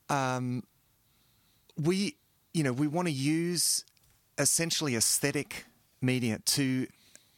[0.09, 0.63] um,
[1.77, 2.15] we,
[2.53, 3.85] you know, we want to use
[4.37, 5.65] essentially aesthetic
[6.01, 6.87] media to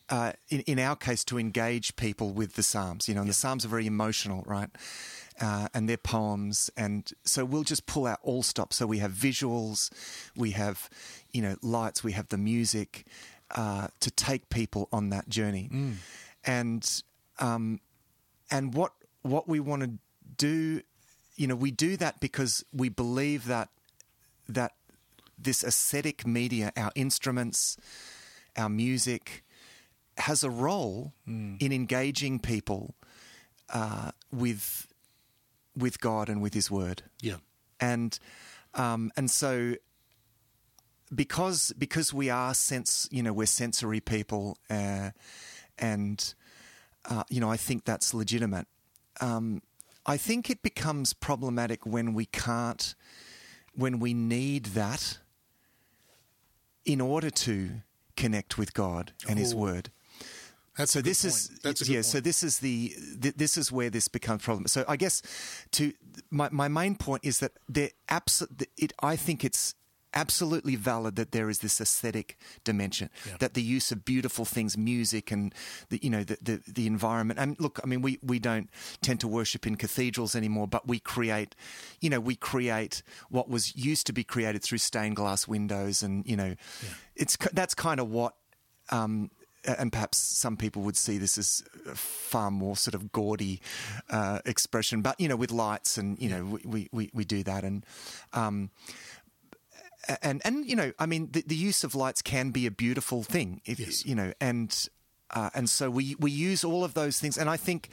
[0.10, 3.08] uh, in, in our case, to engage people with the Psalms.
[3.08, 4.70] You know, and the Psalms are very emotional, right?
[5.40, 8.76] Uh, and they're poems, and so we'll just pull out all stops.
[8.76, 9.90] So we have visuals,
[10.36, 10.88] we have,
[11.34, 13.06] you know, lights, we have the music
[13.56, 15.70] uh, to take people on that journey,
[16.44, 17.04] and
[17.40, 17.80] um,
[18.50, 19.92] and what what we want to
[20.38, 20.82] do,
[21.36, 23.70] you know, we do that because we believe that
[24.50, 24.74] that
[25.38, 27.78] this aesthetic media, our instruments,
[28.58, 29.44] our music,
[30.18, 32.96] has a role in engaging people
[33.74, 34.88] uh, with
[35.78, 37.38] with God and with His Word, Yeah.
[37.80, 38.18] and
[38.74, 39.76] um, and so
[41.14, 45.12] because because we are sense, you know, we're sensory people, uh,
[45.78, 46.34] and
[47.06, 48.68] uh, you know, I think that's legitimate.
[49.20, 49.62] Um,
[50.06, 52.96] I think it becomes problematic when we can't,
[53.76, 55.20] when we need that
[56.86, 57.70] in order to
[58.16, 59.58] connect with God and His Oh.
[59.58, 59.92] Word.
[60.78, 61.78] That's So a good this is point.
[61.80, 62.02] Good yeah.
[62.02, 64.68] So this is the th- this is where this becomes problem.
[64.68, 65.22] So I guess
[65.72, 65.94] to
[66.30, 68.48] my my main point is that there abso-
[68.78, 69.76] it I think it's
[70.14, 73.38] absolutely valid that there is this aesthetic dimension Yeah.
[73.40, 75.54] that the use of beautiful things music and
[75.90, 78.70] the you know the, the the environment and look i mean we we don't
[79.02, 81.56] tend to worship in cathedrals anymore but we create
[82.02, 86.26] you know we create what was used to be created through stained glass windows and
[86.28, 86.56] you know
[87.16, 88.36] it's that's kind of what
[88.90, 89.30] um
[89.64, 93.62] and perhaps some people would see this as a far more sort of gaudy
[94.10, 97.64] uh, expression, but you know, with lights and you know, we, we, we do that,
[97.64, 97.86] and
[98.34, 98.72] um,
[100.22, 103.24] and and you know, I mean, the, the use of lights can be a beautiful
[103.24, 104.06] thing, if, Yes.
[104.06, 104.90] you know, and
[105.32, 107.90] uh, and so we we use all of those things, and I think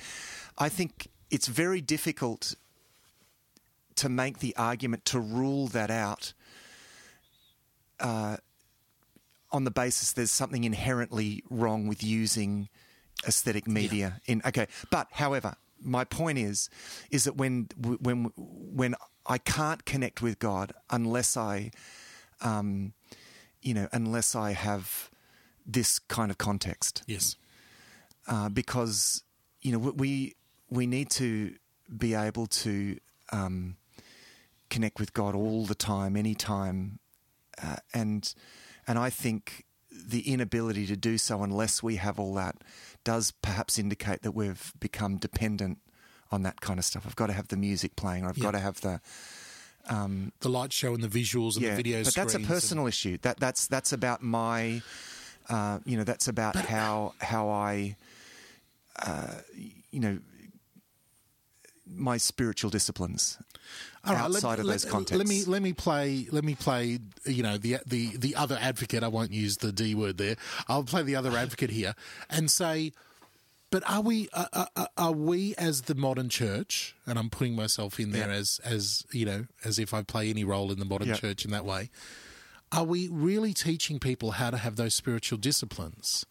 [0.56, 2.54] I think it's very difficult
[3.96, 6.32] to make the argument to rule that out
[8.00, 8.36] uh,
[9.50, 12.68] on the basis there's something inherently wrong with using
[13.26, 14.66] aesthetic media in okay.
[14.90, 16.70] But however my point is
[17.10, 18.94] is that when when when
[19.28, 21.70] I can't connect with God unless I
[22.40, 22.94] um
[23.62, 25.10] you know unless I have
[25.66, 27.36] this kind of context yes.
[28.26, 29.22] uh, because
[29.60, 30.34] you know we
[30.70, 31.54] we need to
[31.96, 32.98] be able to
[33.32, 33.76] um,
[34.70, 36.98] connect with God all the time, anytime,
[37.62, 38.32] uh, and
[38.86, 42.56] and I think the inability to do so unless we have all that
[43.04, 45.78] does perhaps indicate that we've become dependent
[46.30, 47.04] on that kind of stuff.
[47.06, 48.44] I've got to have the music playing, or I've Yeah.
[48.44, 49.00] got to have the
[50.40, 51.74] The light show and the visuals and yeah.
[51.76, 52.04] the videos.
[52.04, 53.16] but that's a personal issue.
[53.22, 54.82] That that's that's about my,
[55.48, 57.96] uh, you know, that's about how how I,
[58.98, 59.34] uh,
[59.90, 60.18] you know,
[61.90, 63.38] my spiritual disciplines
[64.04, 65.16] All right, outside of those contexts.
[65.16, 69.02] Let me let me play let me play you know the the the other advocate.
[69.02, 70.36] I won't use the D word there.
[70.68, 71.94] I'll play the other advocate here
[72.28, 72.92] and say,
[73.70, 76.94] but are we uh, uh, uh, are we as the modern church?
[77.06, 78.34] And I'm putting myself in there Yeah.
[78.36, 81.14] as as you know as if I play any role in the modern Yeah.
[81.16, 81.90] church in that way.
[82.72, 86.26] Are we really teaching people how to have those spiritual disciplines?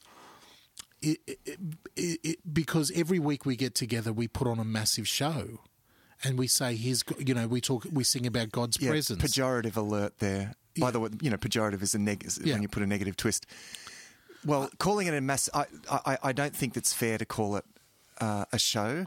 [1.01, 5.59] It, it, it, because every week we get together, we put on a massive show,
[6.23, 9.21] and we say, "Here's," you know, we talk, we sing about God's yeah, presence.
[9.21, 10.55] pejorative alert there.
[10.79, 12.53] By the way, you know, pejorative is a neg- Yeah.
[12.53, 13.45] when you put a negative twist.
[14.47, 17.65] Well, calling it a mass, I, I, I don't think it's fair to call it
[18.19, 19.05] uh, a show.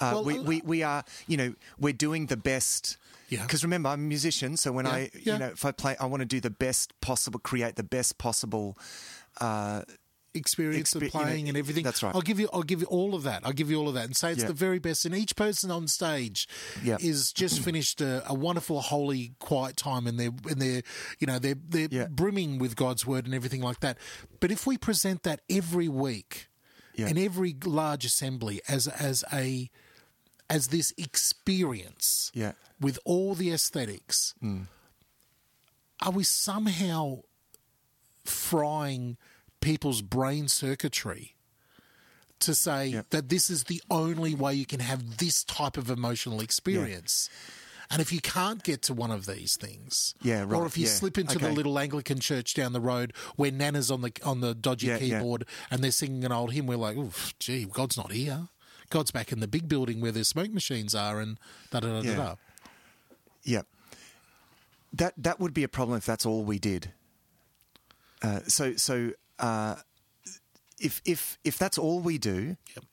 [0.00, 2.96] Uh, Well, we, uh, we, we are, you know, we're doing the best.
[3.28, 3.42] Yeah.
[3.42, 5.32] Because remember, I'm a musician, so when Yeah, I, yeah.
[5.34, 8.18] you know, if I play, I want to do the best possible, create the best
[8.18, 8.76] possible.
[9.40, 9.82] Uh,
[10.34, 11.84] experience of Expe- you know, playing and everything.
[11.84, 12.14] that's right.
[12.14, 12.48] I'll give you.
[12.52, 13.42] I'll give you all of that.
[13.44, 14.48] I'll give you all of that, and say it's Yeah.
[14.48, 15.04] the very best.
[15.04, 16.48] And each person on stage
[16.82, 16.96] Yeah.
[17.00, 20.82] is just finished a, a wonderful, holy, quiet time, and they're and they're
[21.18, 22.06] you know they're they're Yeah.
[22.06, 23.98] brimming with God's word and everything like that.
[24.40, 26.48] But if we present that every week
[26.96, 27.08] Yeah.
[27.08, 29.70] in every large assembly as as a
[30.50, 32.52] as this experience Yeah.
[32.80, 34.66] with all the aesthetics, mm.
[36.02, 37.22] are we somehow
[38.24, 39.16] frying
[39.62, 41.34] people's brain circuitry
[42.40, 43.02] to say Yeah.
[43.10, 47.30] that this is the only way you can have this type of emotional experience?
[47.90, 50.86] And if you can't get to one of these things, Yeah, right, or if you
[50.86, 54.40] yeah, slip into the little Anglican church down the road where Nana's on the on
[54.40, 55.18] the dodgy Yeah, yeah.
[55.18, 58.48] keyboard and they're singing an old hymn, we're like, "Oof, gee, God's not here.
[58.88, 61.38] God's back in the big building where the smoke machines are, and
[61.70, 62.16] da da da da Yeah.
[62.16, 62.34] da."
[63.44, 63.62] Yeah.
[64.94, 66.92] That that would be a problem if that's all we did.
[68.22, 69.76] Uh, so so uh,
[70.78, 72.84] if if if that's all we do, Yep.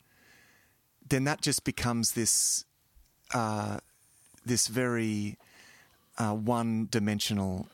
[1.09, 2.65] then that just becomes this
[3.33, 3.79] uh,
[4.45, 5.37] this very
[6.17, 7.67] uh, one dimensional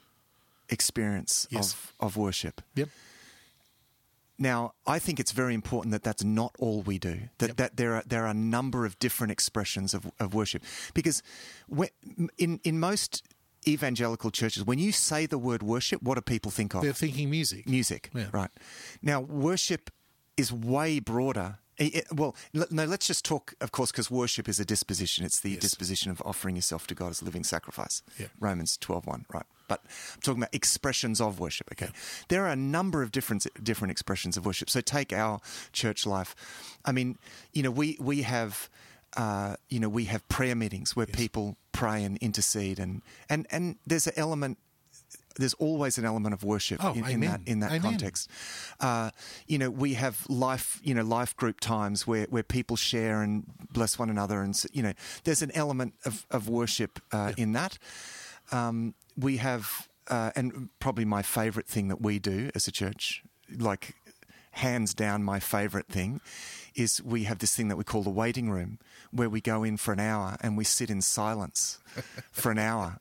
[0.69, 1.73] experience Yes.
[1.73, 2.61] of of worship.
[2.75, 2.89] Yep.
[4.37, 7.29] now, I think it's very important that that's not all we do.
[7.37, 7.57] That Yep.
[7.57, 11.23] that there are there are a number of different expressions of, of worship, because
[12.37, 13.23] in in most
[13.67, 16.81] evangelical churches, when you say the word worship, what do people think of?
[16.81, 17.67] They're thinking music.
[17.67, 18.27] Music, Yeah.
[18.31, 18.51] right?
[19.01, 19.89] Now, worship
[20.37, 21.59] is way broader.
[21.77, 22.85] Eh, Well, no.
[22.85, 25.25] Let's just talk, of course, because worship is a disposition.
[25.25, 25.61] It's the Yes.
[25.61, 28.01] disposition of offering yourself to God as a living sacrifice.
[28.17, 28.27] Yeah.
[28.39, 29.45] Romans twelve one, right?
[29.67, 29.81] But
[30.13, 31.67] I'm talking about expressions of worship.
[31.73, 31.89] Okay,
[32.29, 34.69] there are a number of different different expressions of worship.
[34.69, 35.41] So take our
[35.73, 36.33] church life.
[36.85, 37.17] I mean,
[37.51, 38.69] you know, we we have.
[39.15, 43.77] Uh, you know, we have prayer meetings where people pray and intercede, and, and, and
[43.85, 44.57] there's an element
[45.37, 47.81] there's always an element of worship Oh, in, in that in that Amen.
[47.81, 48.29] context.
[48.79, 49.09] Uh,
[49.47, 53.43] you know, we have life, you know, life group times where, where people share and
[53.71, 57.77] bless one another, and you know, there's an element of of worship uh, in that.
[58.51, 63.23] Um, we have, uh, and probably my favourite thing that we do as a church,
[63.57, 63.95] like
[64.51, 66.21] hands down, my favourite thing.
[66.75, 68.79] Is we have this thing that we call the waiting room,
[69.11, 71.79] where we go in for an hour and we sit in silence
[72.31, 72.97] for an hour.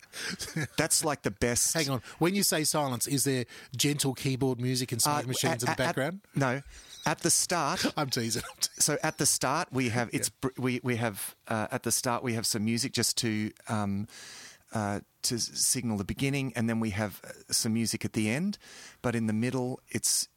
[0.78, 1.74] That's like the best.
[1.74, 2.00] Hang on.
[2.18, 3.44] When you say silence, is there
[3.76, 6.20] gentle keyboard music and smoke Uh, machines in at- the at- background?
[6.36, 6.62] no,
[7.04, 7.84] at the start.
[7.96, 8.42] I'm teasing.
[8.48, 8.74] I'm teasing.
[8.80, 12.22] So at the start we have it's br we we have uh, at the start
[12.22, 14.06] we have some music just to um,
[14.72, 18.56] uh, to signal the beginning, and then we have uh, some music at the end.
[19.02, 20.28] But in the middle, it's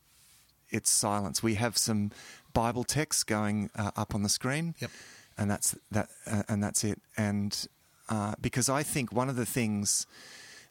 [0.69, 1.41] it's silence.
[1.43, 2.11] We have some
[2.53, 4.91] Bible text going uh, up on the screen, Yep.
[5.37, 7.01] and that's that, uh, and that's it.
[7.17, 7.67] And
[8.09, 10.07] uh, because I think one of the things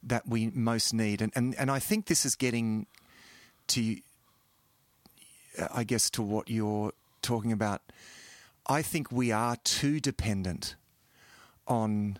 [0.02, 2.86] that we most need, and, and, and I think this is getting
[3.68, 3.96] to,
[5.58, 7.82] uh, I guess, to what you're talking about.
[8.68, 10.74] I think we are too dependent
[11.68, 12.18] on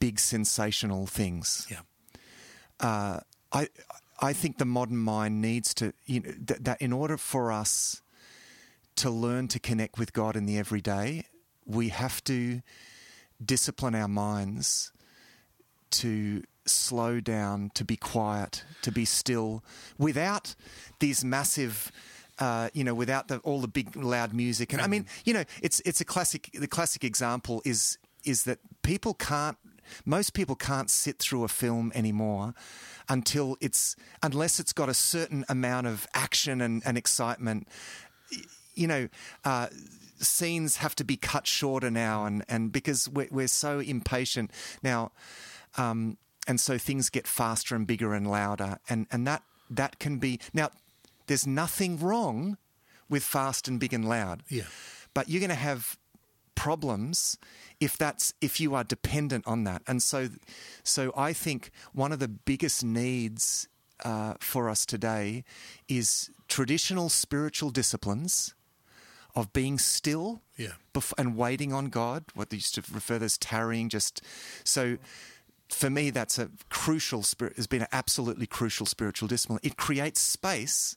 [0.00, 1.80] big sensational things Yeah.
[2.80, 3.20] uh,
[3.52, 3.68] I
[4.20, 8.02] I think the modern mind needs to you know that, that in order for us
[8.98, 11.24] to learn to connect with God in the everyday,
[11.64, 12.62] we have to
[13.44, 14.90] discipline our minds
[15.90, 19.62] to slow down, to be quiet, to be still,
[19.98, 20.54] without
[20.98, 21.90] these massive.
[22.40, 25.42] Uh, you know, without the, all the big loud music, and I mean, you know,
[25.60, 26.48] it's it's a classic.
[26.54, 29.56] The classic example is is that people can't.
[30.04, 32.54] Most people can't sit through a film anymore
[33.08, 37.66] until it's unless it's got a certain amount of action and, and excitement.
[38.78, 39.08] You know,
[39.44, 39.68] uh,
[40.20, 44.50] scenes have to be cut shorter now, and, and because we're, we're so impatient
[44.82, 45.12] now,
[45.76, 50.18] um, and so things get faster and bigger and louder, and, and that that can
[50.18, 50.70] be now.
[51.26, 52.56] There's nothing wrong
[53.10, 54.62] with fast and big and loud, Yeah.
[55.12, 55.98] but you're going to have
[56.54, 57.38] problems
[57.80, 60.28] if that's if you are dependent on that and so
[60.82, 63.68] so i think one of the biggest needs
[64.04, 65.44] uh, for us today
[65.86, 68.54] is traditional spiritual disciplines
[69.38, 70.74] of being still Yeah.
[70.94, 74.20] bef- and waiting on god what they used to refer to as tarrying just
[74.64, 74.98] so
[75.70, 80.20] for me that's a crucial spirit has been an absolutely crucial spiritual discipline it creates
[80.20, 80.96] space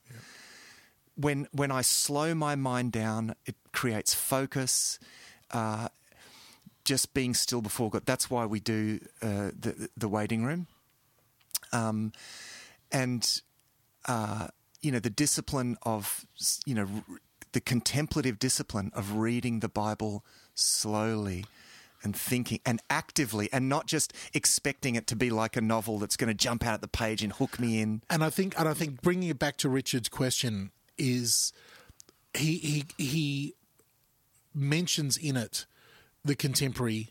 [1.16, 4.98] when when I slow my mind down, it creates focus.
[5.52, 5.90] Uh,
[6.86, 8.06] just being still before God.
[8.06, 10.68] That's why we do uh, the the waiting room.
[11.74, 12.12] Um,
[12.92, 13.42] and
[14.08, 14.48] uh,
[14.82, 16.26] you know the discipline of
[16.66, 16.88] you know
[17.54, 21.46] the contemplative discipline of reading the Bible slowly
[22.04, 26.18] and thinking and actively and not just expecting it to be like a novel that's
[26.18, 28.02] going to jump out at the page and hook me in.
[28.10, 31.54] And I think, and I think, bringing it back to Richard's question is,
[32.34, 33.54] he he he
[34.54, 35.66] mentions in it
[36.24, 37.10] the contemporary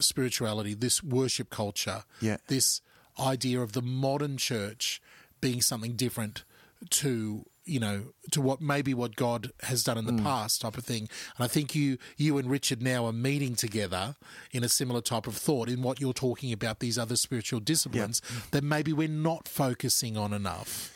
[0.00, 2.36] spirituality, this worship culture, Yeah.
[2.48, 2.80] this
[3.18, 5.00] idea of the modern church
[5.40, 6.44] being something different
[6.90, 10.22] to you know to what maybe what God has done in the hmm.
[10.22, 11.08] past type of thing.
[11.36, 14.16] And I think you you and Richard now are meeting together
[14.52, 18.22] in a similar type of thought in what you're talking about these other spiritual disciplines
[18.52, 20.92] that maybe we're not focusing on enough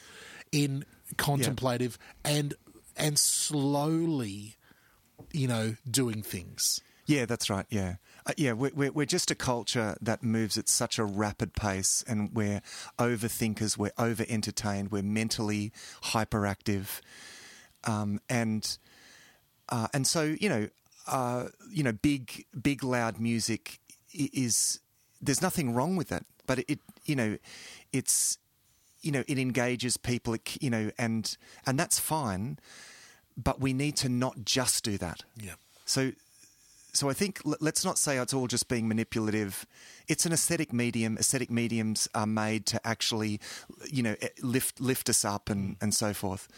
[0.52, 0.84] in
[1.16, 2.54] contemplative and
[2.96, 4.56] and slowly
[5.32, 6.80] you know doing things.
[7.06, 7.66] Yeah, that's right.
[7.70, 8.52] Yeah, uh, yeah.
[8.52, 12.62] We're, we're we're just a culture that moves at such a rapid pace, and we're
[12.98, 13.76] overthinkers.
[13.76, 14.90] We're over entertained.
[14.90, 15.72] We're mentally
[16.04, 17.00] hyperactive,
[17.84, 18.78] um, and
[19.68, 20.68] uh, and so you know,
[21.06, 23.78] uh, you know, big big loud music
[24.12, 24.80] is
[25.20, 27.38] there's nothing wrong with that, but it you know,
[27.92, 28.38] it's
[29.02, 32.58] you know, it engages people, it, you know, and and that's fine,
[33.36, 35.24] but we need to not just do that.
[35.40, 35.54] Yeah.
[35.84, 36.12] So,
[36.92, 39.66] so I think l- let's not say it's all just being manipulative.
[40.08, 41.16] It's an aesthetic medium.
[41.18, 43.40] Aesthetic mediums are made to actually,
[43.90, 46.48] you know, eh, lift lift us up and and so forth.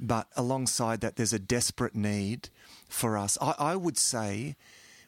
[0.00, 2.50] But alongside that, there's a desperate need
[2.88, 3.36] for us.
[3.40, 4.54] I, I would say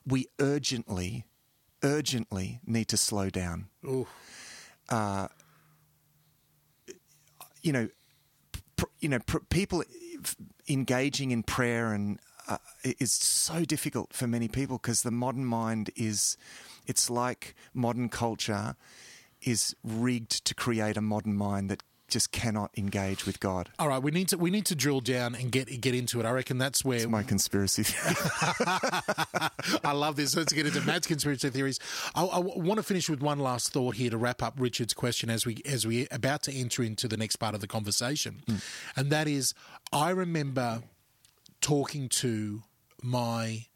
[0.06, 1.24] we urgently,
[1.82, 3.66] urgently need to slow down.
[3.84, 4.06] Ooh.
[7.62, 7.88] you know,
[8.76, 9.84] pr- you know, pr- people
[10.68, 12.18] engaging in prayer and
[12.50, 12.58] uh,
[12.98, 16.36] is so difficult for many people because the modern mind is,
[16.86, 18.76] it's like modern culture
[19.42, 23.70] is rigged to create a modern mind that just cannot engage with God.
[23.78, 26.26] All right, we need to we need to drill down and get get into it.
[26.26, 28.16] I reckon that's where It's my conspiracy theory.
[29.84, 30.36] I love this.
[30.36, 31.78] Let's get into Matt's conspiracy theories.
[32.14, 35.30] I, I want to finish with one last thought here to wrap up Richard's question
[35.30, 38.42] as we as we about to enter into the next part of the conversation,
[38.96, 39.54] and that is,
[39.92, 40.82] I remember
[41.60, 42.62] talking to
[43.02, 43.66] my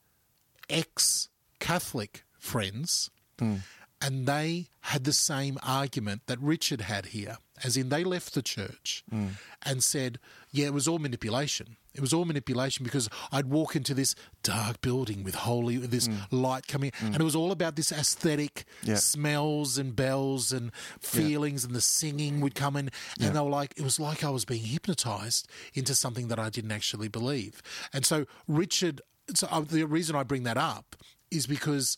[0.68, 1.28] ex
[1.60, 3.56] Catholic friends, hmm.
[4.00, 8.42] and they had the same argument that Richard had here, as in they left the
[8.42, 9.28] church hmm.
[9.62, 10.18] and said,
[10.50, 14.80] "Yeah, it was all manipulation." It was all manipulation because I'd walk into this dark
[14.80, 18.96] building with holy, with this light coming, and it was all about this aesthetic Yeah.
[18.96, 23.74] smells and bells and feelings, and the singing would come in, and they were like,
[23.76, 27.62] it was like I was being hypnotized into something that I didn't actually believe.
[27.92, 29.00] And so, Richard,
[29.34, 30.96] so uh, the reason I bring that up
[31.30, 31.96] is because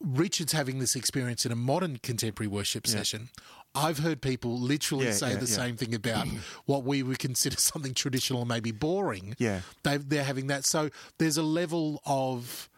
[0.00, 3.28] Richard's having this experience in a modern contemporary worship session.
[3.74, 5.56] I've heard people literally Yeah, say yeah, the yeah.
[5.56, 6.26] same thing about
[6.66, 9.34] what we would consider something traditional maybe boring.
[9.38, 9.60] Yeah.
[9.82, 10.64] they they're having that.
[10.64, 12.68] So there's a level of,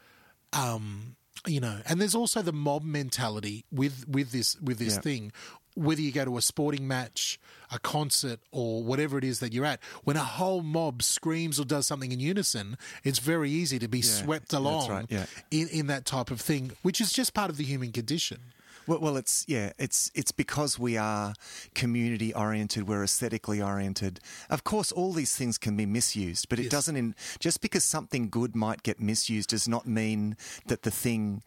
[0.52, 5.32] um, you know, and there's also the mob mentality with with this with this thing.
[5.76, 7.40] Whether you go to a sporting match,
[7.72, 11.64] a concert, or whatever it is that you're at, when a whole mob screams or
[11.64, 15.26] does something in unison, it's very easy to be swept along right, yeah.
[15.50, 18.38] in, in that type of thing, which is just part of the human condition.
[18.86, 21.34] Well, well, it's yeah, it's it's because we are
[21.74, 24.20] community oriented, we're aesthetically oriented.
[24.50, 26.70] Of course, all these things can be misused, but it Yes.
[26.72, 26.96] doesn't.
[26.96, 31.42] In, just because something good might get misused does not mean that the thing,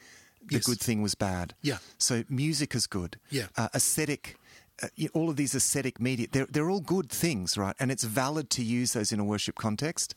[0.45, 0.65] the Yes.
[0.65, 1.53] good thing, was bad.
[1.61, 1.77] Yeah.
[1.97, 3.17] So music is good.
[3.29, 3.47] Yeah.
[3.55, 4.37] Uh, aesthetic.
[4.83, 7.75] Uh, all of these aesthetic media, they're, they're all good things, right?
[7.79, 10.13] And it's valid to use those in a worship context.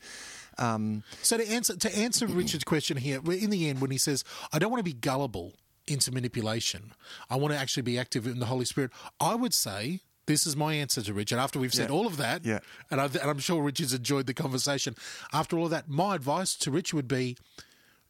[0.59, 4.23] Um, So to answer to answer Richard's question here, in the end, when he says,
[4.53, 5.55] "I don't want to be gullible
[5.91, 6.93] into manipulation,
[7.29, 10.01] I want to actually be active in the Holy Spirit," I would say.
[10.27, 11.39] This is my answer to Richard.
[11.41, 11.97] After we've said Yeah.
[11.97, 12.61] all of that, Yeah.
[12.89, 14.95] and, I, and I'm sure Richard's enjoyed the conversation.
[15.33, 17.37] After all of that, my advice to Richard would be: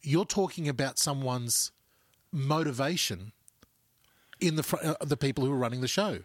[0.03, 1.71] you're talking about someone's
[2.31, 3.31] motivation
[4.39, 6.19] in the fr- uh, the people who are running the show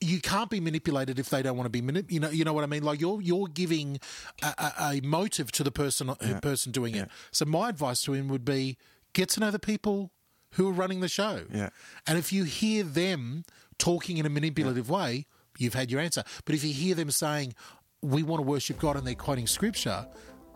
[0.00, 2.52] you can't be manipulated if they don't want to be manip- you know you know
[2.52, 3.98] what I mean like you're you're giving
[4.42, 8.12] a, a, a motive to the person uh, person doing it so my advice to
[8.12, 8.76] him would be
[9.12, 10.12] get to know the people
[10.52, 11.42] who are running the show.
[11.52, 11.70] Yeah.
[12.06, 13.44] and if you hear them
[13.78, 15.26] talking in a manipulative way
[15.58, 16.22] you've had your answer.
[16.44, 17.54] But if you hear them saying
[18.00, 20.06] we want to worship God and they're quoting scripture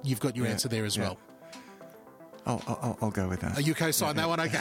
[0.05, 1.03] you've got your answer there as yeah.
[1.03, 1.19] well
[2.45, 3.57] I'll, I'll, I'll go with that.
[3.57, 4.41] are you co-sign that one?
[4.41, 4.61] Okay.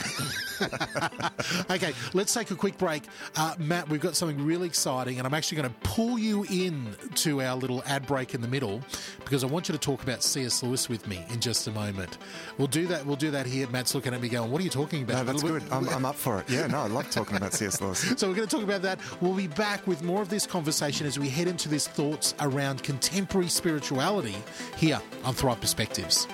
[1.74, 3.02] okay, let's take a quick break.
[3.36, 6.94] Uh, Matt, we've got something really exciting, and I'm actually going to pull you in
[7.16, 8.82] to our little ad break in the middle
[9.24, 10.62] because I want you to talk about C.S.
[10.62, 12.18] Lewis with me in just a moment.
[12.56, 13.04] We'll do that.
[13.04, 13.66] We'll do that here.
[13.68, 15.64] Matt's looking at me going, "What are you talking about?" no, that's good.
[15.72, 16.48] I'm, I'm up for it.
[16.48, 17.80] Yeah, no, I love talking about C.S.
[17.80, 17.98] Lewis.
[18.16, 19.00] so we're going to talk about that.
[19.20, 22.84] We'll be back with more of this conversation as we head into this thoughts around
[22.84, 24.36] contemporary spirituality
[24.76, 26.28] here on Thrive Perspectives.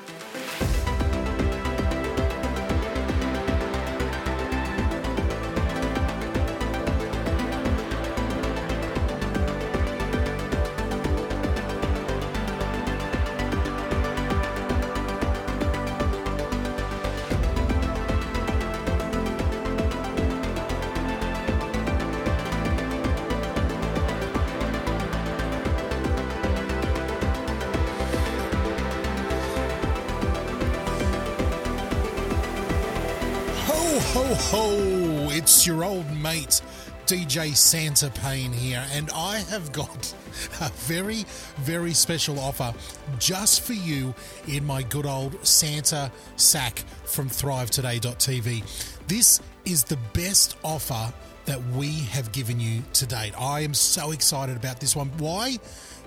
[34.40, 35.29] Ho!
[35.31, 36.62] It's your old mate,
[37.07, 40.14] DJ Santa Payne here, and I have got
[40.61, 41.24] a very,
[41.59, 42.72] very special offer
[43.18, 44.14] just for you
[44.46, 48.62] in my good old Santa sack from ThriveToday.tv.
[49.07, 51.12] This is the best offer
[51.44, 53.35] that we have given you to date.
[53.38, 55.09] I am so excited about this one.
[55.18, 55.57] Why?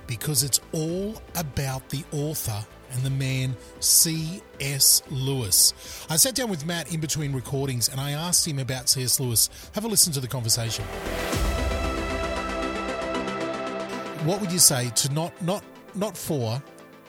[0.08, 5.01] Because it's all about the author and the man C.S.
[5.10, 5.73] Lewis.
[6.10, 9.19] I sat down with Matt in between recordings and I asked him about C.S.
[9.19, 9.49] Lewis.
[9.74, 10.86] Have a listen to the conversation.
[14.26, 15.63] What would you say to not not
[15.95, 16.61] not four,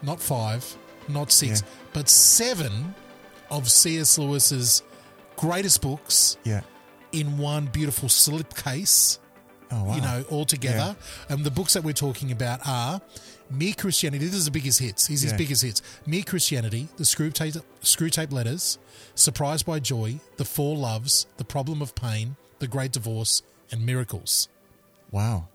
[0.02, 0.64] not five,
[1.08, 1.68] not six, Yeah.
[1.92, 2.94] but seven
[3.50, 4.16] of C.S.
[4.18, 4.82] Lewis's
[5.36, 6.62] greatest books Yeah.
[7.12, 9.18] in one beautiful slipcase
[9.70, 9.94] Oh, wow.
[9.94, 10.96] you know, all together.
[11.28, 13.00] And the books that we're talking about are
[13.52, 14.24] Mere Christianity.
[14.26, 15.06] This is the biggest hits.
[15.06, 15.36] These are his Yeah.
[15.38, 15.82] biggest hits.
[16.06, 18.78] Mere Christianity, The Screwtape, Screw Tape Letters,
[19.14, 24.48] Surprised by Joy, The Four Loves, The Problem of Pain, The Great Divorce, and Miracles.
[25.10, 25.48] Wow.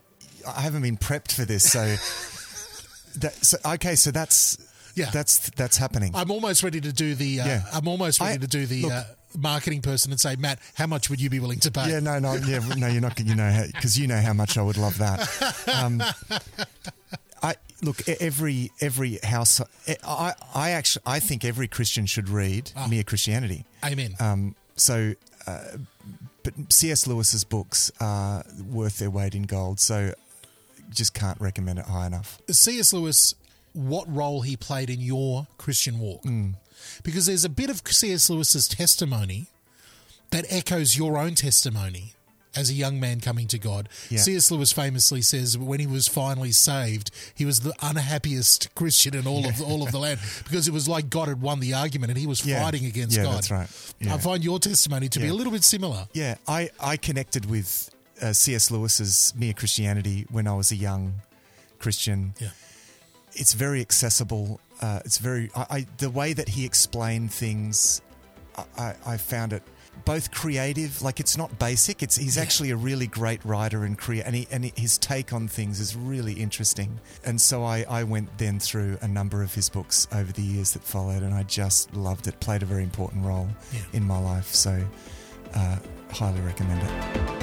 [0.48, 1.86] I haven't been prepped for this, so,
[3.20, 4.58] that, so okay, so that's
[4.95, 5.10] Yeah.
[5.12, 6.12] that's that's happening.
[6.16, 7.41] I'm almost ready to do the.
[7.41, 7.64] Uh, Yeah.
[7.74, 9.04] I'm almost ready I- to do the look- uh,
[9.38, 11.89] marketing person and say, Matt, how much would you be willing to pay?
[11.89, 12.88] yeah, no, no, yeah, no.
[12.88, 13.20] You're not.
[13.20, 15.20] You know, because you know how much I would love that.
[15.74, 16.02] Um,
[17.82, 19.62] look every every house.
[20.04, 22.88] I I actually I think every Christian should read Ah.
[22.88, 23.66] Mere Christianity.
[23.86, 24.16] Amen.
[24.20, 25.14] Um, so,
[25.46, 25.60] uh,
[26.44, 27.08] but C.S.
[27.08, 29.80] Lewis's books are worth their weight in gold.
[29.80, 30.14] So,
[30.90, 32.40] just can't recommend it high enough.
[32.50, 32.94] C.S.
[32.94, 33.34] Lewis,
[33.74, 36.24] what role he played in your Christian walk?
[36.24, 36.56] Mm.
[37.04, 38.30] Because there's a bit of C.S.
[38.30, 39.48] Lewis's testimony
[40.30, 42.14] that echoes your own testimony
[42.58, 43.88] as a young man coming to God.
[44.10, 44.20] Yeah.
[44.20, 44.49] C.S.
[44.51, 49.47] Lewis famously says when he was finally saved, he was the unhappiest Christian in all
[49.47, 52.18] of all of the land because it was like God had won the argument and
[52.20, 52.64] he was Yeah.
[52.64, 53.36] fighting against Yeah, God.
[53.36, 53.93] that's right.
[53.99, 54.16] Yeah.
[54.16, 56.08] I find your testimony to be a little bit similar.
[56.14, 57.89] Yeah, I, I connected with
[58.22, 58.72] uh, C.S.
[58.72, 61.14] Lewis's Mere Christianity when I was a young
[61.80, 62.34] Christian.
[62.39, 62.49] Yeah.
[63.34, 64.60] It's very accessible.
[64.82, 68.01] Uh, it's very I, I the way that he explained things.
[68.78, 69.62] I, I found it
[70.06, 72.02] both creative, like it's not basic.
[72.04, 72.43] It's he's Yeah.
[72.43, 75.95] actually a really great writer and crea- and, he, and his take on things is
[75.95, 77.00] really interesting.
[77.26, 80.74] And so I, I went then through a number of his books over the years
[80.74, 82.39] that followed, and I just loved it.
[82.39, 83.82] Played a very important role Yeah.
[83.93, 84.54] in my life.
[84.54, 84.82] So
[85.56, 85.78] uh,
[86.12, 87.38] highly recommend it.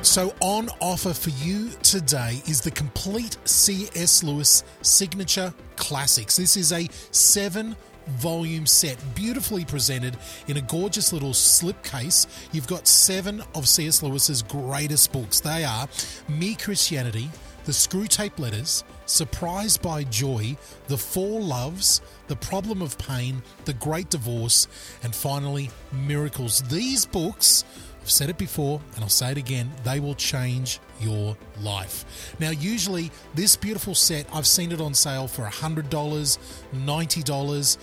[0.00, 4.22] So, on offer for you today is the complete C.S.
[4.22, 6.36] Lewis Signature Classics.
[6.36, 7.76] This is a seven
[8.08, 12.26] volume set, beautifully presented in a gorgeous little slipcase.
[12.52, 14.02] You've got seven of C.S.
[14.02, 15.40] Lewis's greatest books.
[15.40, 15.88] They are
[16.28, 17.30] Me Christianity,
[17.64, 20.56] The Screwtape Letters, Surprised by Joy,
[20.88, 24.68] The Four Loves, The Problem of Pain, The Great Divorce,
[25.02, 26.62] and finally, Miracles.
[26.62, 27.64] These books
[28.08, 32.34] I've said it before and I'll say it again, they will change your life.
[32.40, 36.38] Now, usually, this beautiful set, I've seen it on sale for $100,
[36.74, 37.78] $90.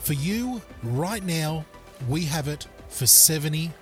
[0.00, 1.64] For you, right now,
[2.10, 3.72] we have it for $72.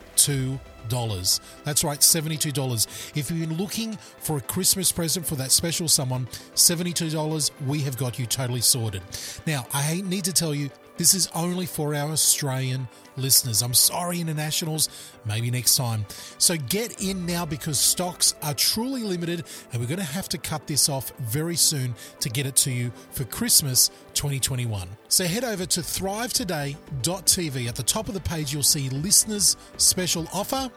[1.64, 3.16] That's right, $72.
[3.16, 7.98] If you've been looking for a Christmas present for that special someone, $72, we have
[7.98, 9.02] got you totally sorted.
[9.48, 12.86] Now, I need to tell you, this is only for our Australian
[13.18, 13.62] listeners.
[13.62, 14.88] I'm sorry, internationals.
[15.24, 16.06] Maybe next time.
[16.38, 20.38] So get in now because stocks are truly limited and we're going to have to
[20.38, 24.88] cut this off very soon to get it to you for Christmas 2021.
[25.08, 27.68] So head over to thrivetoday.tv.
[27.68, 30.70] At the top of the page, you'll see listeners special offer.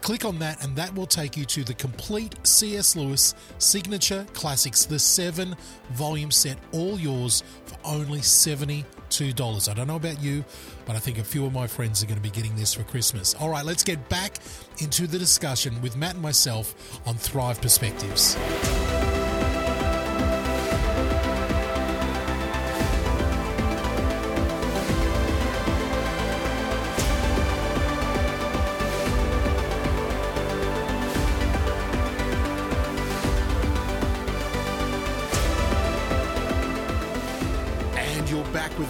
[0.00, 2.96] Click on that, and that will take you to the complete C.S.
[2.96, 5.56] Lewis signature classics, the seven
[5.92, 9.70] volume set, all yours for only $72.
[9.70, 10.44] I don't know about you,
[10.88, 12.82] but I think a few of my friends are going to be getting this for
[12.82, 13.34] Christmas.
[13.34, 14.38] All right, let's get back
[14.78, 18.38] into the discussion with Matt and myself on Thrive Perspectives.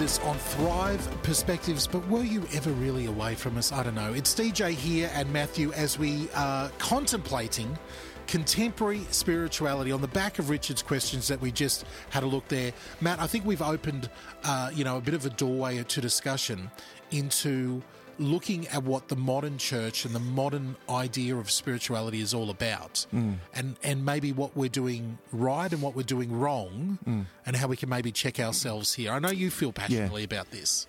[0.09, 1.87] Us on Thrive Perspectives.
[1.87, 3.73] But were you ever really away from us?
[3.73, 4.15] I don't know.
[4.15, 7.79] It's DJ here and Matthew as we are contemplating
[8.27, 12.73] contemporary spirituality on the back of Richard's questions that we just had a look there.
[13.03, 14.09] Matt, I think we've opened,
[14.45, 16.71] uh, you know, a bit of a doorway to discussion
[17.11, 17.83] into
[18.19, 23.07] looking at what the modern church and the modern idea of spirituality is all about
[23.13, 26.99] and and maybe what we're doing right and what we're doing wrong
[27.47, 29.13] and how we can maybe check ourselves here.
[29.13, 30.87] I know you feel passionately about this.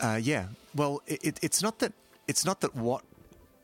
[0.00, 0.46] Uh, yeah.
[0.74, 1.92] Well, it, it, it's not that
[2.26, 3.02] it's not that what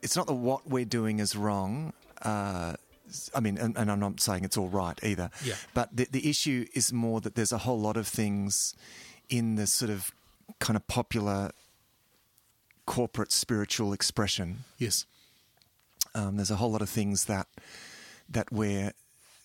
[0.01, 1.93] it's not that what we're doing is wrong.
[2.21, 2.73] Uh,
[3.35, 5.29] I mean, and, and I'm not saying it's all right either.
[5.43, 5.55] Yeah.
[5.73, 8.75] But the the issue is more that there's a whole lot of things
[9.29, 10.11] in the sort of
[10.59, 11.51] kind of popular
[12.85, 14.63] corporate spiritual expression.
[14.77, 15.05] Yes.
[16.15, 17.47] Um, there's a whole lot of things that
[18.29, 18.93] that we're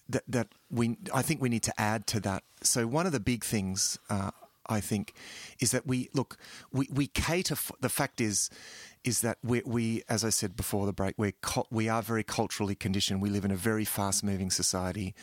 [0.08, 2.42] that that we I think we need to add to that.
[2.62, 4.30] So one of the big things uh,
[4.66, 5.14] I think
[5.60, 6.36] is that we look
[6.72, 7.56] we we cater.
[7.56, 8.50] For, the fact is
[9.08, 11.32] is that we we as I said before the break we're
[11.70, 13.22] we are very culturally conditioned.
[13.22, 15.14] We live in a very fast moving society.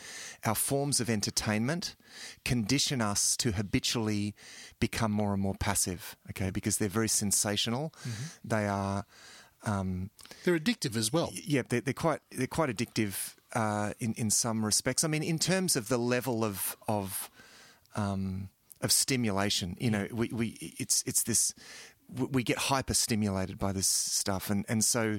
[0.44, 1.96] Our forms of entertainment
[2.44, 4.34] condition us to habitually
[4.80, 6.16] become more and more passive.
[6.30, 7.92] Okay, because they're very sensational.
[8.44, 9.04] They are
[9.66, 10.10] Um,
[10.44, 11.30] They're addictive as well.
[11.32, 15.02] yeah, they're, they're quite they're quite addictive uh, in in some respects.
[15.04, 17.30] I mean, in terms of the level of of
[17.96, 18.48] um,
[18.80, 20.46] of stimulation, you know, we, we
[20.78, 21.54] it's it's this
[22.14, 25.18] we- get hyper stimulated by this stuff, and and so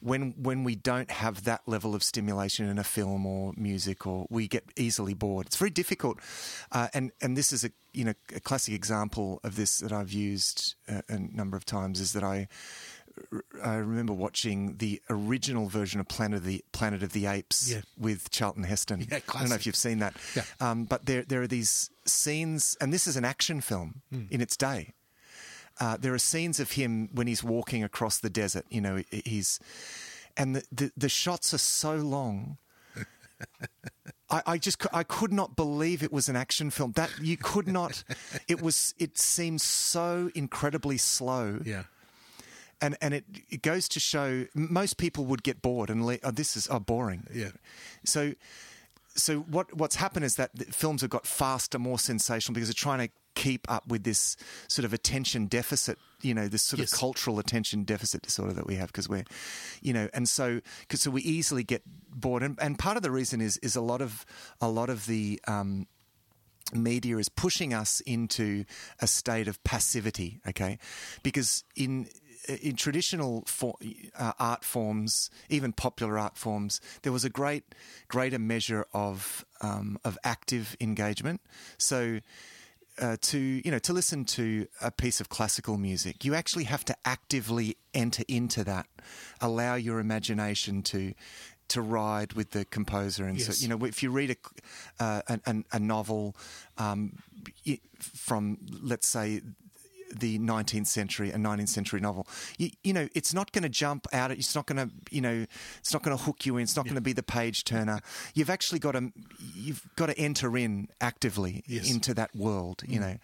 [0.00, 4.26] when when we don't have that level of stimulation in a film or music, or
[4.30, 5.46] we get easily bored.
[5.46, 6.18] It's very difficult,
[6.72, 10.12] uh, and and this is a you know a classic example of this that I've
[10.12, 12.48] used a, a number of times is that I.
[13.64, 17.80] I remember watching the original version of Planet of the Planet of the Apes Yeah.
[17.98, 19.00] with Charlton Heston.
[19.10, 20.14] Yeah, I don't know if you've seen that.
[20.36, 20.44] Yeah.
[20.60, 24.26] Um, but there there are these scenes, and this is an action film Hmm.
[24.30, 24.94] in its day.
[25.80, 28.64] Uh, there are scenes of him when he's walking across the desert.
[28.68, 29.60] You know, he's
[30.36, 32.58] and the the, the shots are so long.
[34.30, 36.92] I, I just I could not believe it was an action film.
[36.92, 38.02] That you could not.
[38.48, 38.94] It was.
[38.98, 41.84] It seemed so incredibly slow Yeah.
[42.80, 46.30] and and it, it goes to show most people would get bored and le- oh,
[46.30, 47.26] this is oh, boring.
[47.32, 47.50] Yeah.
[48.04, 48.34] So
[49.14, 52.74] so what what's happened is that the films have got faster, more sensational because they're
[52.74, 53.12] trying to
[53.44, 54.36] keep up with this
[54.66, 55.98] sort of attention deficit.
[56.22, 56.92] You know, this sort Yes.
[56.92, 59.24] of cultural attention deficit disorder that we have because we're,
[59.80, 62.42] you know, and so cause, so we easily get bored.
[62.42, 64.26] And, and part of the reason is is a lot of
[64.60, 65.86] a lot of the um,
[66.72, 68.64] media is pushing us into
[69.00, 70.78] a state of passivity okay
[71.22, 72.06] because in
[72.62, 73.74] in traditional for,
[74.18, 77.64] uh, art forms even popular art forms there was a great
[78.08, 81.40] greater measure of um, of active engagement
[81.78, 82.20] so
[83.00, 86.84] uh, to you know to listen to a piece of classical music, you actually have
[86.86, 88.86] to actively enter into that,
[89.40, 91.14] allow your imagination to
[91.68, 93.58] to ride with the composer, and Yes.
[93.58, 96.34] so you know if you read a uh, a, a novel
[96.78, 97.18] um,
[97.98, 99.42] from let's say
[100.18, 102.26] the 19th century, a 19th century novel,
[102.58, 104.38] you, you know, it's not going to jump out at.
[104.38, 105.46] It's not going to, you know,
[105.78, 106.62] it's not going to hook you in.
[106.64, 108.00] It's not going to be the page turner.
[108.34, 109.12] You've actually got to,
[109.54, 111.90] you've got to enter in actively Yes.
[111.90, 113.16] into that world, you know.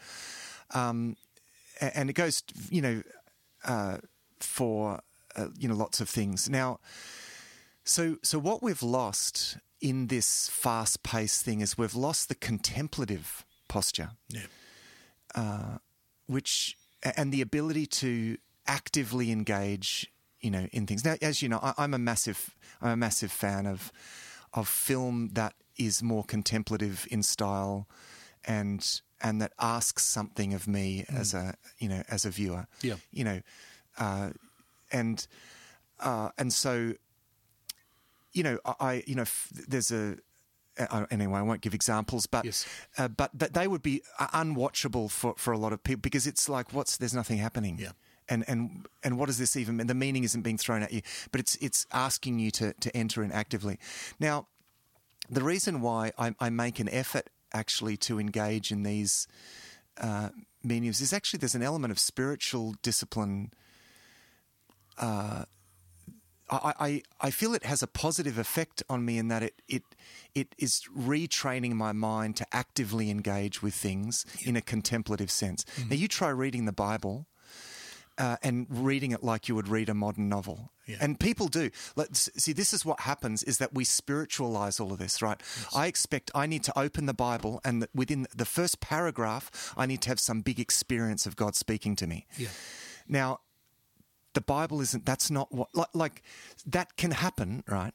[0.71, 1.17] Um,
[1.81, 3.03] and it goes, you know,
[3.65, 3.99] uh,
[4.41, 5.01] for,
[5.37, 6.49] uh, you know, lots of things.
[6.49, 6.79] Now,
[7.85, 13.45] so, so what we've lost in this fast paced thing is we've lost the contemplative
[13.69, 15.77] posture Yeah.
[16.27, 16.77] which
[17.17, 21.05] and the ability to actively engage, you know, in things.
[21.05, 23.93] Now, as you know, I, I'm a massive, I'm a massive fan of
[24.53, 27.87] of film that is more contemplative in style,
[28.45, 32.67] and and that asks something of me as a, you know, as a viewer.
[32.83, 32.97] Yeah.
[33.11, 33.41] you know,
[33.99, 34.31] uh,
[34.93, 35.27] and
[36.01, 36.95] uh, and so
[38.33, 40.17] you know, I, I you know, f- there's a.
[40.79, 42.67] Uh, anyway, I won't give examples, but Yes.
[42.99, 46.49] uh, but they would be uh, unwatchable for, for a lot of people because it's
[46.49, 47.79] like what's there's nothing happening.
[47.79, 47.93] Yeah.
[48.29, 49.87] And and and what does this even mean?
[49.87, 53.23] The meaning isn't being thrown at you, but it's it's asking you to to enter
[53.23, 53.79] in actively.
[54.19, 54.47] Now,
[55.31, 59.29] the reason why I, I make an effort actually to engage in these
[60.01, 60.31] uh,
[60.63, 63.53] mediums is actually there's an element of spiritual discipline.
[64.99, 65.45] Uh,
[66.51, 69.83] I, I, I feel it has a positive effect on me in that it, it
[70.35, 75.65] it is retraining my mind to actively engage with things in a contemplative sense.
[75.89, 77.27] Now you try reading the Bible
[78.19, 80.71] uh, and reading it like you would read a modern novel.
[80.87, 80.99] Yeah.
[81.01, 81.71] And people do.
[81.97, 82.53] Let's see.
[82.53, 85.41] This is what happens: is that we spiritualize all of this, right?
[85.75, 90.03] I expect I need to open the Bible, and within the first paragraph, I need
[90.03, 92.27] to have some big experience of God speaking to me.
[92.37, 92.49] Yeah.
[93.09, 93.41] Now,
[94.35, 95.05] the Bible isn't.
[95.07, 96.23] That's not what like, like
[96.67, 97.95] that can happen, right?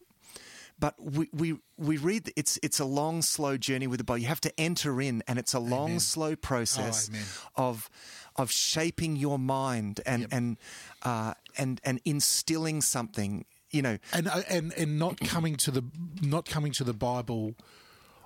[0.80, 4.20] But we, we we read it's it's a long, slow journey with the Bible.
[4.20, 7.10] You have to enter in, and it's a long, slow process
[7.58, 7.90] Oh, of
[8.38, 10.30] of shaping your mind and Yep.
[10.34, 10.58] and
[11.04, 13.46] uh, and and instilling something.
[13.72, 15.84] You know, and uh, and and not coming to the
[16.22, 17.56] not coming to the Bible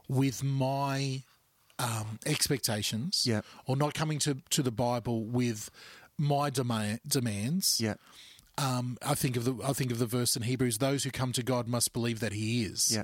[0.07, 1.23] with my
[1.79, 3.41] um, expectations, Yeah.
[3.65, 5.71] or not coming to to the Bible with
[6.17, 7.79] my demand, demands.
[7.81, 7.95] yeah,
[8.57, 11.31] Um, I think of the I think of the verse in Hebrews: "Those who come
[11.33, 13.03] to God must believe that He is." yeah,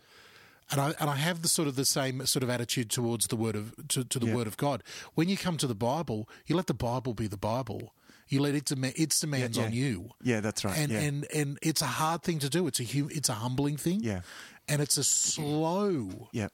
[0.72, 3.36] And I and I have the sort of the same sort of attitude towards the
[3.36, 4.36] word of to, to the Yeah.
[4.36, 4.84] word of God.
[5.16, 7.94] When you come to the Bible, you let the Bible be the Bible.
[8.28, 9.66] You let it dem- its demands yeah.
[9.66, 10.12] on you.
[10.22, 10.40] yeah.
[10.40, 10.78] That's right.
[10.78, 11.00] And yeah.
[11.00, 12.68] and and it's a hard thing to do.
[12.68, 14.04] It's a hum- it's a humbling thing.
[14.04, 14.22] Yeah.
[14.68, 16.30] And it's a slow.
[16.32, 16.50] yeah.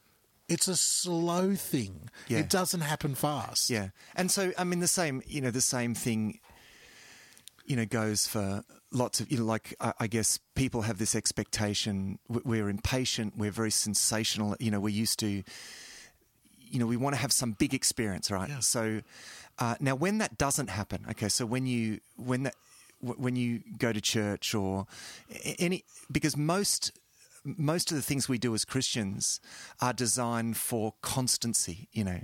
[0.48, 2.08] It's a slow thing.
[2.28, 2.38] Yeah.
[2.38, 3.68] It doesn't happen fast.
[3.70, 6.38] Yeah, and so I mean the same, you know, the same thing,
[7.64, 11.14] you know, goes for lots of, you know, like I, I guess people have this
[11.16, 12.18] expectation.
[12.28, 13.36] we- We're impatient.
[13.36, 14.56] We're very sensational.
[14.60, 15.42] You know, we're used to,
[16.70, 18.48] you know, we want to have some big experience, right?
[18.48, 18.60] Yeah.
[18.60, 19.02] So
[19.58, 22.54] uh, now, when that doesn't happen, okay, so when you when that
[23.00, 24.86] when you go to church or
[25.58, 26.92] any because most
[27.56, 29.40] most of the things we do as Christians
[29.80, 31.88] are designed for constancy.
[31.92, 32.20] You know,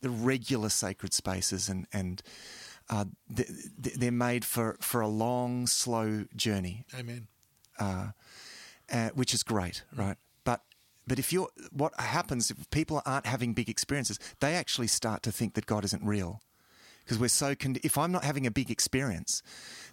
[0.00, 2.22] the regular sacred spaces and and
[2.88, 3.48] uh, th-
[3.82, 7.26] th- they're made for for a long, slow journey Amen.
[7.78, 10.16] uh, which is great, right?
[10.44, 10.62] But
[11.06, 15.32] but if you're what happens if people aren't having big experiences, they actually start to
[15.32, 16.42] think that God isn't real
[17.04, 17.54] because we're so.
[17.54, 19.42] Con- if I'm not having a big experience,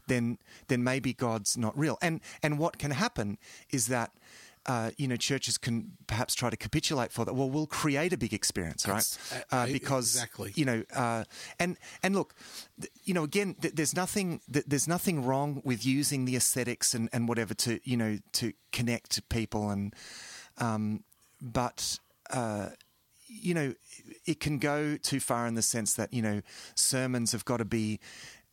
[0.08, 1.98] then then maybe God's not real.
[2.02, 3.38] And and what can happen
[3.72, 4.12] is that.
[4.66, 7.34] Uh, you know, churches can perhaps try to capitulate for that.
[7.34, 8.98] Well, we'll create a big experience, right?
[8.98, 10.52] That's- Uh, uh, because exactly.
[10.56, 11.24] you know, uh,
[11.60, 12.36] and and look,
[12.80, 16.94] th- you know, again, th- there's nothing th- there's nothing wrong with using the aesthetics
[16.94, 19.96] and, and whatever to you know to connect people and,
[20.58, 21.04] um,
[21.42, 21.98] but
[22.32, 22.70] uh,
[23.28, 23.74] you know,
[24.26, 26.42] it can go too far in the sense that you know
[26.76, 28.00] sermons have got to be,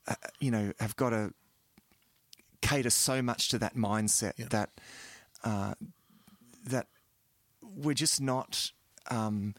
[0.07, 1.35] uh, you know, have got to
[2.63, 4.47] cater so much to that mindset Yeah.
[4.51, 4.71] that
[5.45, 5.75] uh,
[6.67, 6.89] that
[7.63, 8.73] we're just not.
[9.11, 9.55] Um,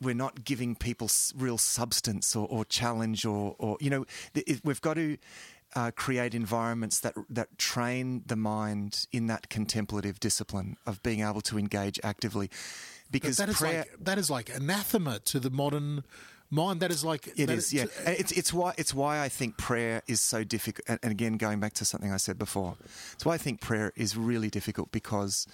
[0.00, 4.80] we're not giving people real substance or, or challenge or, or you know it, we've
[4.80, 5.16] got to
[5.74, 11.40] uh, create environments that that train the mind in that contemplative discipline of being able
[11.40, 12.48] to engage actively
[13.10, 16.04] because that is prayer like that is like anathema to the modern
[16.50, 16.80] mind.
[16.80, 17.86] That is like it is, yeah.
[18.06, 20.88] It's it's why it's why I think prayer is so difficult.
[20.88, 22.76] And and again, going back to something I said before,
[23.12, 25.46] it's why I think prayer is really difficult because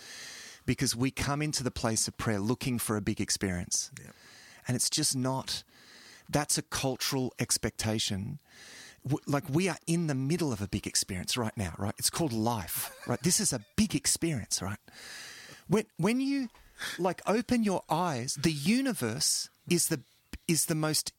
[0.67, 3.91] because we come into the place of prayer looking for a big experience,
[4.67, 5.63] and it's just not.
[6.29, 8.39] That's a cultural expectation.
[9.27, 11.95] Like we are in the middle of a big experience right now, right?
[11.99, 13.23] It's called life, right?
[13.23, 14.79] This is a big experience, right?
[15.69, 16.49] When when you
[16.99, 20.01] like open your eyes, the universe is the
[20.49, 21.13] is the most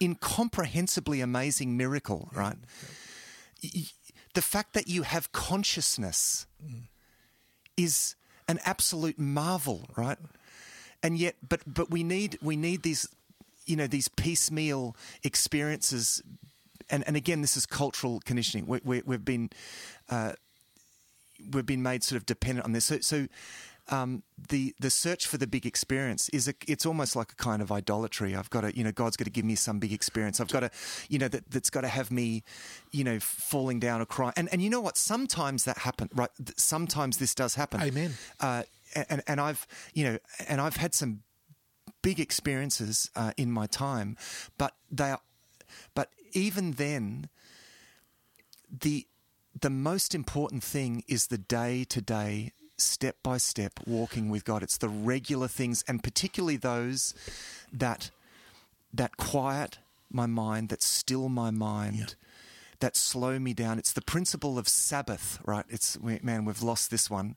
[0.00, 2.56] incomprehensibly amazing miracle, right?
[3.62, 3.84] Y-
[4.34, 6.46] The fact that you have consciousness
[7.76, 8.14] is
[8.46, 10.18] an absolute marvel, right?
[11.02, 13.08] And yet, but but we need we need these,
[13.66, 16.22] you know, these piecemeal experiences,
[16.88, 18.66] and and again, this is cultural conditioning.
[18.66, 19.50] We, we, we've been
[20.08, 20.32] uh,
[21.52, 22.84] we've been made sort of dependent on this.
[22.84, 23.26] So, so
[23.88, 27.62] um, the the search for the big experience is a, it's almost like a kind
[27.62, 28.36] of idolatry.
[28.36, 30.40] I've got to, you know, God's got to give me some big experience.
[30.40, 30.70] I've got to,
[31.08, 32.42] you know, that that's got to have me,
[32.92, 34.34] you know, falling down or crying.
[34.36, 34.96] And and you know what?
[34.96, 36.10] Sometimes that happens.
[36.14, 36.30] Right?
[36.56, 37.82] Sometimes this does happen.
[37.82, 38.14] Amen.
[38.38, 38.62] Uh,
[39.08, 40.18] and and I've you know,
[40.48, 41.22] and I've had some
[42.02, 44.16] big experiences uh, in my time,
[44.58, 45.20] but they are,
[45.94, 47.28] but even then,
[48.70, 49.06] the
[49.60, 54.62] the most important thing is the day to day, step by step walking with God.
[54.62, 57.14] It's the regular things, and particularly those
[57.72, 58.10] that
[58.92, 59.78] that quiet
[60.10, 62.14] my mind, that still my mind.
[62.80, 63.78] That slow me down.
[63.78, 65.66] It's the principle of Sabbath, right?
[65.68, 67.36] It's we- man, we've lost this one.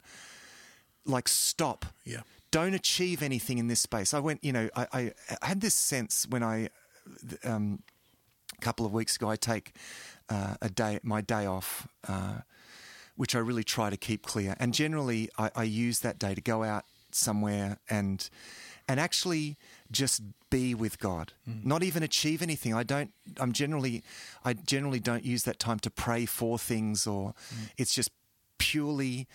[1.05, 2.21] Like stop, Yeah.
[2.49, 4.13] don't achieve anything in this space.
[4.13, 6.69] I went, you know, I, I, I had this sense when I,
[7.43, 7.83] um,
[8.57, 9.73] a couple of weeks ago, I take
[10.29, 12.37] uh, a day, my day off, uh,
[13.15, 14.55] which I really try to keep clear.
[14.59, 18.29] And generally, I, I use that day to go out somewhere and
[18.87, 19.57] and actually
[19.91, 21.33] just be with God.
[21.63, 22.73] Not even achieve anything.
[22.73, 23.11] I don't.
[23.39, 24.03] I'm generally,
[24.43, 27.33] I generally don't use that time to pray for things, or
[27.77, 28.11] it's just
[28.57, 29.27] purely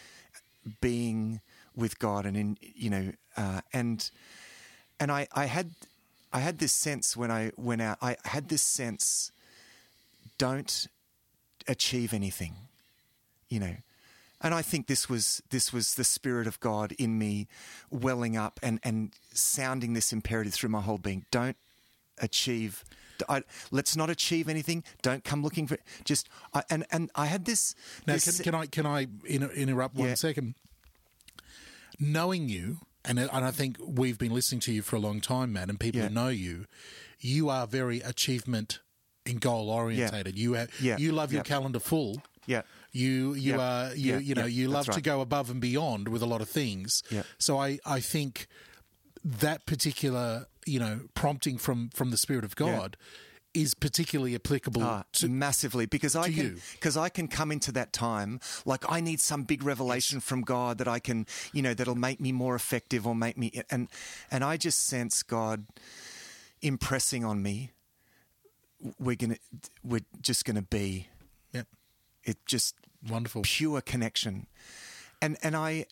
[0.80, 1.40] being
[1.74, 4.10] with God and in you know uh, and
[4.98, 5.70] and I, I had
[6.32, 9.30] I had this sense when I went out I had this sense
[10.38, 10.88] don't
[11.66, 12.54] achieve anything
[13.48, 13.76] you know
[14.40, 17.48] and I think this was this was the spirit of God in me
[17.90, 21.56] welling up and and sounding this imperative through my whole being don't
[22.18, 22.84] achieve
[23.28, 23.42] I,
[23.72, 27.74] let's not achieve anything don't come looking for just I, and and I had this,
[28.06, 30.14] Now, this can, can I can I inter- interrupt one Yeah.
[30.14, 30.54] second?
[31.98, 35.52] Knowing you, and and I think we've been listening to you for a long time,
[35.52, 36.08] man, and people Yeah.
[36.08, 36.66] who know you,
[37.18, 38.78] you are very achievement
[39.26, 40.38] and goal orientated.
[40.38, 40.96] You have, Yeah.
[40.96, 42.22] you love your calendar full.
[42.46, 42.62] yeah
[42.98, 43.68] You you Yeah.
[43.70, 44.18] are you Yeah.
[44.28, 44.60] you know Yeah.
[44.62, 47.02] you love That's to go above and beyond with a lot of things.
[47.10, 47.22] Yeah.
[47.38, 48.46] So I I think
[49.24, 52.96] that particular you know prompting from from the spirit of God
[53.54, 57.92] is particularly applicable Ah, to massively because I can because I can come into that
[57.92, 61.94] time like I need some big revelation from God that I can you know that'll
[62.08, 63.88] make me more effective or make me and
[64.30, 65.66] and I just sense God
[66.60, 67.70] impressing on me
[68.98, 69.38] we're gonna
[69.82, 71.08] we're just gonna be
[71.52, 71.62] yeah,
[72.24, 72.74] it just
[73.08, 73.42] wonderful.
[73.42, 74.46] pure connection
[75.20, 75.86] and and I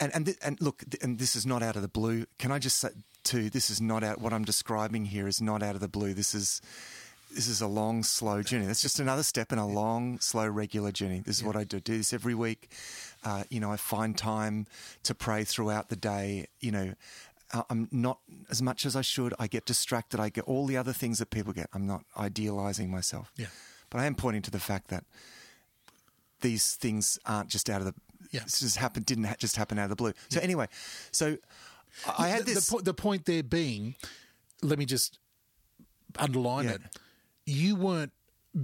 [0.00, 2.58] and and, th- and look and this is not out of the blue can I
[2.58, 2.90] just say
[3.24, 6.14] too this is not out what I'm describing here is not out of the blue
[6.14, 6.60] this is
[7.34, 8.66] this is a long, slow journey.
[8.66, 11.20] That's just another step in a long, slow, regular journey.
[11.20, 11.80] This is what I do.
[11.80, 12.70] Do this every week.
[13.24, 14.66] Uh, you know, I find time
[15.04, 16.48] to pray throughout the day.
[16.60, 16.94] You know,
[17.70, 18.18] I'm not
[18.50, 19.34] as much as I should.
[19.38, 20.20] I get distracted.
[20.20, 21.68] I get all the other things that people get.
[21.72, 23.32] I'm not idealizing myself.
[23.36, 23.46] Yeah.
[23.90, 25.04] But I am pointing to the fact that
[26.42, 27.94] these things aren't just out of the.
[28.30, 28.40] Yeah.
[28.44, 29.06] This just happened.
[29.06, 30.12] Didn't ha- just happen out of the blue.
[30.28, 30.66] So anyway,
[31.10, 31.36] so
[32.18, 32.66] I had the, this.
[32.66, 33.94] The, po- the point there being,
[34.62, 35.18] let me just
[36.18, 36.72] underline Yeah.
[36.72, 36.80] it.
[37.46, 38.12] You weren't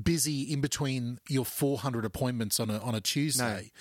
[0.03, 3.73] busy in between your 400 appointments on a on a Tuesday,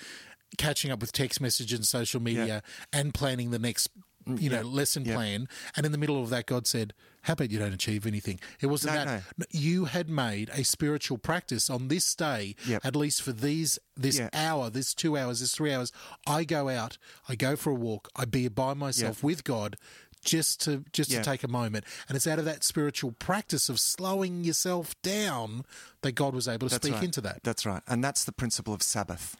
[0.56, 3.88] catching up with text message and social media and planning the next
[4.36, 5.48] you know Mm, lesson plan.
[5.76, 8.66] And in the middle of that, God said, "How about you don't achieve anything?" It
[8.66, 9.04] wasn't No,
[9.38, 12.54] that you had made a spiritual practice on this day,
[12.84, 15.90] at least for these this hour, this two hours, this three hours.
[16.26, 16.98] I go out,
[17.28, 19.76] I go for a walk, I be by myself with God.
[20.24, 21.18] Just to just Yeah.
[21.22, 25.64] to take a moment, and it's out of that spiritual practice of slowing yourself down
[26.02, 27.04] that God was able to That's speak right.
[27.04, 27.44] into that.
[27.44, 27.84] That's right.
[27.86, 29.36] And that's the principle of Sabbath.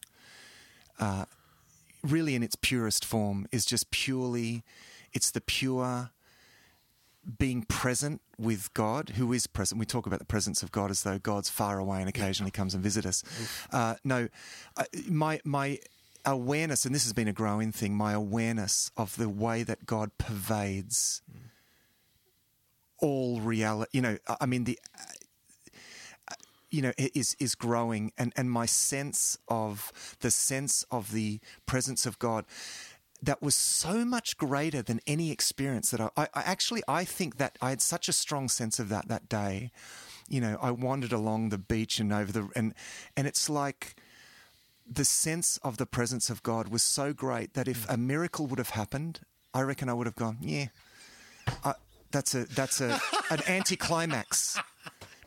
[1.01, 1.25] Uh,
[2.09, 4.65] really, in its purest form, is just purely,
[5.13, 6.11] it's the pure
[7.39, 9.79] being present with God, who is present.
[9.79, 12.75] We talk about the presence of God as though God's far away and occasionally comes
[12.75, 13.25] and visits us.
[13.71, 14.29] Uh, no,
[14.77, 15.79] uh, my my
[16.25, 17.95] awareness, and this has been a growing thing.
[17.95, 21.23] My awareness of the way that God pervades
[22.99, 23.91] all reality.
[23.93, 24.79] You know, I- I mean the
[26.71, 32.07] you know is is growing and and my sense of the sense of the presence
[32.07, 32.45] of god
[33.23, 37.39] that was so much greater than any experience that I, I, I actually I think
[37.39, 39.73] that I had such a strong sense of that that day.
[40.29, 42.75] You know, I wandered along the beach and over the and
[43.17, 43.97] and it's like
[44.91, 47.95] the sense of the presence of God was so great that if mm.
[47.95, 49.21] a miracle would have happened,
[49.53, 50.67] I reckon I would have gone, yeah,
[51.65, 51.75] I,
[52.11, 53.01] that's a that's a
[53.31, 54.59] an anticlimax.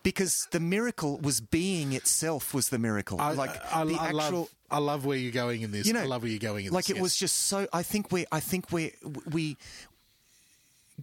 [0.03, 3.21] Because the miracle was being itself was the miracle.
[3.21, 5.85] I, like I, the I actual, love, I love where you're going in this.
[5.85, 6.97] you know, I love where you're going in like this.
[6.97, 7.67] it was just so.
[7.71, 8.25] I think we.
[8.31, 8.93] I think we.
[9.31, 9.57] We.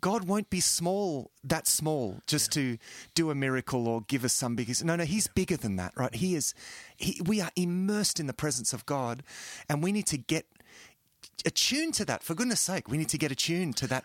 [0.01, 2.79] God won't be small, that small, just to
[3.15, 4.85] do a miracle or give us some biggest.
[4.85, 6.15] No, no, He's bigger than that, right?
[6.15, 6.55] He is.
[6.97, 9.23] He, we are immersed in the presence of God,
[9.69, 10.47] and we need to get
[11.45, 12.23] attuned to that.
[12.23, 14.05] For goodness' sake, we need to get attuned to that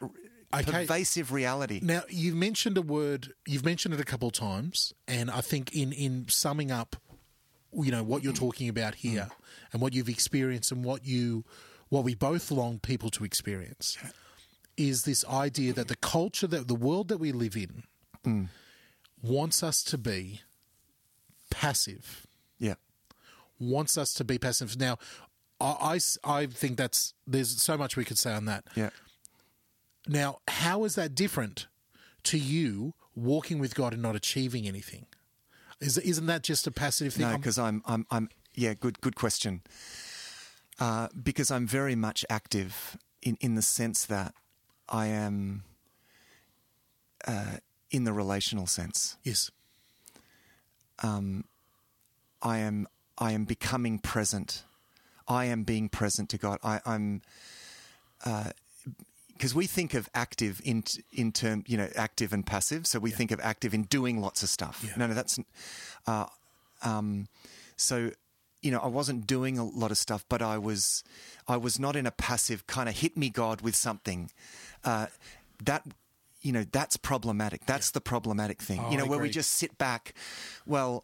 [0.53, 0.71] Okay.
[0.71, 1.79] pervasive reality.
[1.81, 3.33] Now you've mentioned a word.
[3.47, 6.95] You've mentioned it a couple of times, and I think in in summing up,
[7.73, 9.31] you know what you're talking about here, mm.
[9.71, 11.43] and what you've experienced, and what you,
[11.89, 13.97] what we both long people to experience,
[14.77, 17.83] is this idea that the culture that the world that we live in
[18.25, 18.47] mm.
[19.21, 20.41] wants us to be
[21.49, 22.27] passive.
[22.59, 22.75] Yeah,
[23.59, 24.77] Wants us to be passive.
[24.79, 24.97] Now,
[25.59, 28.65] I I think that's there's so much we could say on that.
[28.75, 28.89] yeah.
[30.07, 31.67] Now, how is that different
[32.23, 35.05] to you walking with God and not achieving anything?
[35.79, 37.29] Is, isn't that just a passive thing?
[37.29, 38.29] No, because I'm, I'm, I'm.
[38.55, 39.61] Yeah, good, good question.
[40.79, 44.33] Uh, because I'm very much active in in the sense that
[44.89, 45.63] I am
[47.27, 47.57] uh,
[47.91, 49.17] in the relational sense.
[49.23, 49.51] yes.
[52.43, 52.87] I am,
[53.17, 54.63] I am becoming present.
[55.27, 56.59] I am being present to God.
[56.63, 57.21] I, I'm.
[59.43, 62.87] Because we think of active in in term, you know, active and passive.
[62.87, 64.81] So we think of active in doing lots of stuff.
[64.87, 64.93] Yeah.
[64.95, 65.37] No, no, that's.
[66.07, 66.27] Uh,
[66.81, 67.27] um,
[67.75, 68.11] so
[68.61, 71.03] you know, I wasn't doing a lot of stuff, but I was,
[71.45, 74.31] I was not in a passive kind of hit me God with something.
[74.85, 75.07] Uh,
[75.65, 75.85] that,
[76.41, 77.65] you know, that's problematic.
[77.65, 78.79] That's the problematic thing.
[78.81, 80.13] Oh, you know, where we just sit back.
[80.65, 81.03] Well,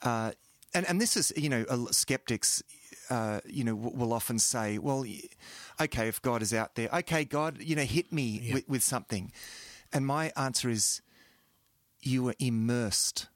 [0.00, 0.32] uh,
[0.72, 2.62] and and this is, you know, skeptics,
[3.10, 5.04] uh, you know, will often say, well,
[5.80, 9.32] okay, if God is out there, okay, God, you know, hit me with, with something,
[9.92, 11.02] and my answer is,
[12.00, 13.28] you are immersed,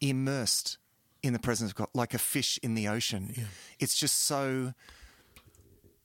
[0.00, 0.78] immersed
[1.22, 3.34] in the presence of God, like a fish in the ocean.
[3.78, 4.74] It's just so.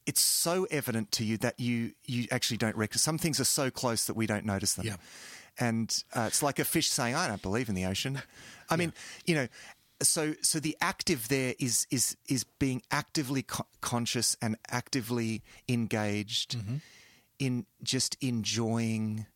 [0.04, 3.02] It's so evident to you that you you actually don't recognize.
[3.02, 4.86] Some things are so close that we don't notice them.
[4.86, 4.96] Yeah.
[5.58, 8.22] And uh, it's like a fish saying, "I don't believe in the ocean."
[8.70, 8.92] I mean,
[9.24, 9.48] you know,
[10.02, 16.58] so so the active there is is is being actively co- conscious and actively engaged
[16.58, 16.76] Mm-hmm.
[17.38, 19.26] in just enjoying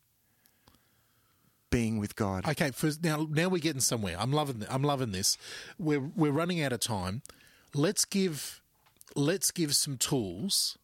[1.71, 2.49] being with God.
[2.49, 2.71] Okay.
[2.73, 4.17] For now, now we're getting somewhere.
[4.19, 4.65] I'm loving.
[4.69, 5.37] I'm loving this.
[5.79, 7.23] We're we're running out of time.
[7.75, 8.61] Let's give
[9.15, 10.77] let's give some tools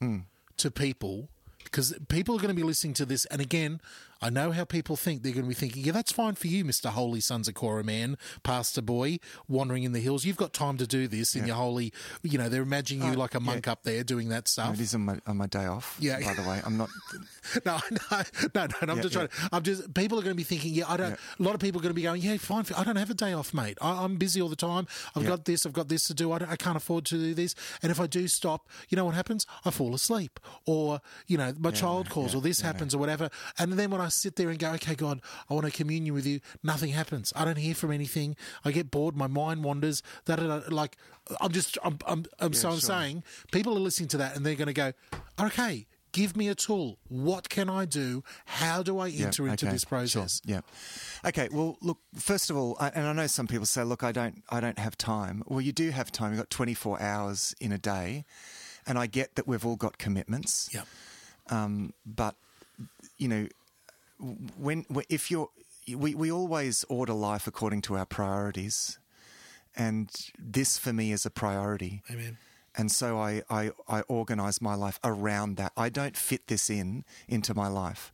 [0.00, 0.18] Hmm.
[0.56, 1.28] to people
[1.62, 3.24] because people are going to be listening to this.
[3.26, 3.80] And again,
[4.22, 5.22] I know how people think.
[5.22, 7.82] They're going to be thinking, yeah, that's fine for you, Mister Holy Sons of Korah
[7.84, 9.18] man, Pastor boy,
[9.48, 10.24] wandering in the hills.
[10.24, 11.92] You've got time to do this in your holy.
[12.22, 13.46] You know, they're imagining you Uh, like a yeah.
[13.46, 14.74] monk up there doing that stuff.
[14.74, 15.96] It is on my, on my day off.
[15.98, 16.20] Yeah.
[16.24, 16.88] By the way, I'm not.
[17.66, 18.22] No, no,
[18.54, 18.76] no, no.
[18.82, 19.26] I'm Yeah, just yeah.
[19.26, 19.28] trying.
[19.28, 19.94] To, I'm just.
[19.94, 20.72] People are going to be thinking.
[20.72, 21.12] Yeah, I don't.
[21.14, 22.22] A lot of people are going to be going.
[22.22, 22.64] Yeah, fine.
[22.76, 23.76] I don't have a day off, mate.
[23.82, 24.86] I, I'm busy all the time.
[25.16, 25.30] I've Yeah.
[25.30, 25.66] got this.
[25.66, 26.30] I've got this to do.
[26.32, 27.54] I, I can't afford to do this.
[27.82, 29.44] And if I do stop, you know what happens?
[29.64, 33.28] I fall asleep, or you know, my child calls, or this happens, or whatever.
[33.58, 36.26] And then when I sit there and go, okay, God, I want to communion with
[36.26, 37.32] you, nothing happens.
[37.36, 38.36] I don't hear from anything.
[38.64, 39.16] I get bored.
[39.16, 40.02] My mind wanders.
[40.26, 40.96] That like
[41.40, 41.78] I'm just.
[41.84, 41.98] I'm.
[42.06, 42.24] I'm.
[42.38, 42.80] I'm so I'm sure.
[42.80, 44.92] saying people are listening to that and they're going to go,
[45.40, 45.86] okay.
[46.12, 46.98] Give me a tool.
[47.08, 48.22] What can I do?
[48.44, 50.42] How do I Yeah, enter into this process?
[50.44, 50.60] Sure, yeah.
[51.26, 51.48] Okay.
[51.50, 52.00] Well, look.
[52.14, 54.78] First of all, I, and I know some people say, "Look, I don't, I don't
[54.78, 56.32] have time." Well, you do have time.
[56.32, 58.26] You've got 24 hours in a day,
[58.86, 60.68] and I get that we've all got commitments.
[60.74, 60.86] Yep.
[61.48, 62.34] Um, but
[63.16, 63.48] you know,
[64.56, 65.50] when if you're,
[65.96, 68.98] we we always order life according to our priorities,
[69.76, 72.02] and this for me is a priority.
[72.10, 72.38] Amen.
[72.74, 75.72] And so I, I, I organize my life around that.
[75.76, 78.12] I don't fit this in into my life.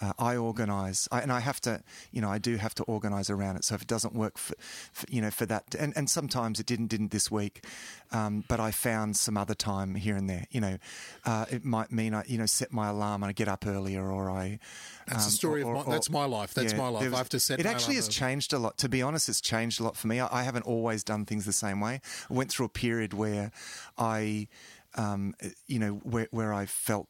[0.00, 3.30] Uh, I organize, I, and I have to, you know, I do have to organize
[3.30, 3.64] around it.
[3.64, 4.54] So if it doesn't work for,
[4.92, 7.64] for you know, for that, and, and sometimes it didn't, didn't this week,
[8.12, 10.46] um, but I found some other time here and there.
[10.50, 10.78] You know,
[11.24, 14.10] uh, it might mean I, you know, set my alarm and I get up earlier,
[14.10, 14.58] or I.
[15.06, 16.54] That's the um, story or- of my, or- that's my life.
[16.54, 17.04] That's yeah, my life.
[17.04, 17.60] was- I have to set.
[17.60, 18.78] It actually has changed a lot.
[18.78, 20.20] To be honest, it's changed a lot for me.
[20.20, 22.00] I, I haven't always done things the same way.
[22.30, 23.50] I went through a period where
[23.98, 24.48] I,
[24.96, 25.34] um,
[25.66, 27.08] you know, where, where I felt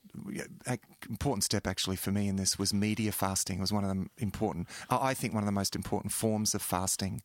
[1.08, 3.58] important step actually for me in this was media fasting.
[3.58, 4.68] It was one of the important.
[4.88, 7.22] I I think one of the most important forms of fasting.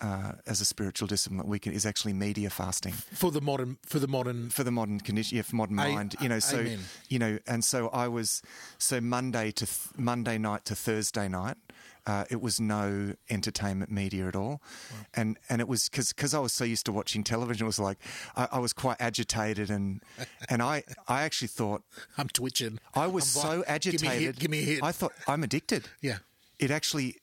[0.00, 3.78] Uh, as a spiritual discipline that we can is actually media fasting for the modern
[3.84, 4.48] for the modern.
[4.48, 6.38] for the modern condition, yeah, for modern A- mind, you know.
[6.38, 6.78] So amen.
[7.08, 8.40] you know, and so I was
[8.78, 11.56] so Monday to th- Monday night to Thursday night.
[12.06, 14.60] Uh, it was no entertainment media at all,
[15.14, 17.64] and and it was because I was so used to watching television.
[17.64, 17.98] It was like
[18.36, 20.02] I, I was quite agitated, and
[20.48, 21.82] and I I actually thought
[22.16, 22.78] I'm twitching.
[22.94, 24.00] I was I'm so agitated.
[24.00, 24.38] Give me a hit.
[24.38, 24.82] Give me a hit.
[24.82, 25.88] I thought I'm addicted.
[26.00, 26.18] yeah.
[26.58, 27.16] It actually.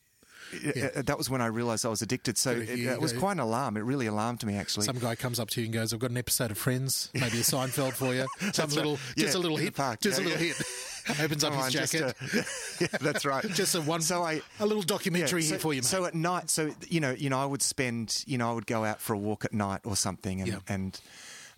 [0.53, 2.37] Uh, that was when I realised I was addicted.
[2.37, 3.77] So it, was quite an alarm.
[3.77, 4.85] It really alarmed me, actually.
[4.85, 7.25] Some guy comes up to you and goes, "I've got an episode of Friends, maybe
[7.25, 8.75] a Seinfeld for you." Some right.
[8.75, 10.01] little, just a little hit, park.
[10.01, 10.53] just a little yeah.
[10.53, 11.19] hit.
[11.21, 12.15] Opens up Come his on, just jacket.
[12.21, 12.45] a-
[12.81, 13.47] yeah, that's right.
[13.49, 14.01] Just a one.
[14.01, 15.85] So I a little documentary Yeah, here for you, mate.
[15.85, 18.65] So at night, so you know, you know, I would spend, you know, I would
[18.67, 20.59] go out for a walk at night or something, and Yeah.
[20.67, 20.99] and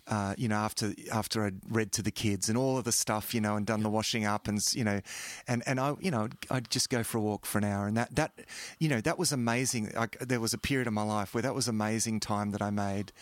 [0.08, 3.34] uh, you know, after after I'd read to the kids and all of the stuff,
[3.34, 5.00] you know, and done the washing up, and you know,
[5.46, 7.86] and and I, you know, I'd, I'd just go for a walk for an hour,
[7.86, 8.32] and that that,
[8.78, 9.92] you know, that was amazing.
[9.94, 12.70] Like there was a period of my life where that was amazing time that I
[12.70, 13.12] made,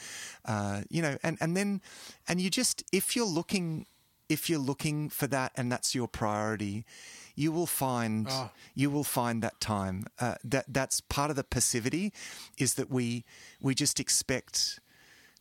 [0.45, 1.81] uh, you know, and and then,
[2.29, 3.87] and you just if you're looking.
[4.29, 6.85] If you're looking for that and that's your priority,
[7.37, 8.51] you will find Oh.
[8.75, 10.05] you will find that time.
[10.19, 12.13] Uh, that that's part of the passivity,
[12.59, 13.25] is that we
[13.61, 14.81] we just expect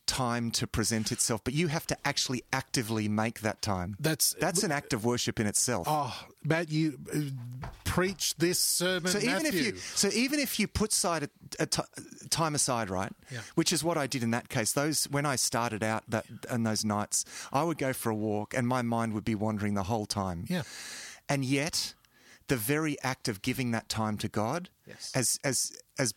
[0.07, 3.95] time to present itself, but you have to actually actively make that time.
[3.99, 5.87] That's- that's an act of worship in itself.
[5.89, 7.19] oh, Matt, you uh,
[7.83, 9.47] preach this sermon, so even Matthew.
[9.59, 11.29] if you so even if you put side a,
[11.59, 11.65] a
[12.29, 13.11] time aside, right?
[13.31, 13.39] Yeah.
[13.55, 14.73] Which is what I did in that case.
[14.73, 18.53] Those when I started out that and those nights, I would go for a walk,
[18.53, 20.45] and my mind would be wandering the whole time.
[20.47, 20.63] Yeah.
[21.27, 21.93] and yet
[22.47, 25.11] the very act of giving that time to God, Yes.
[25.15, 26.13] as as as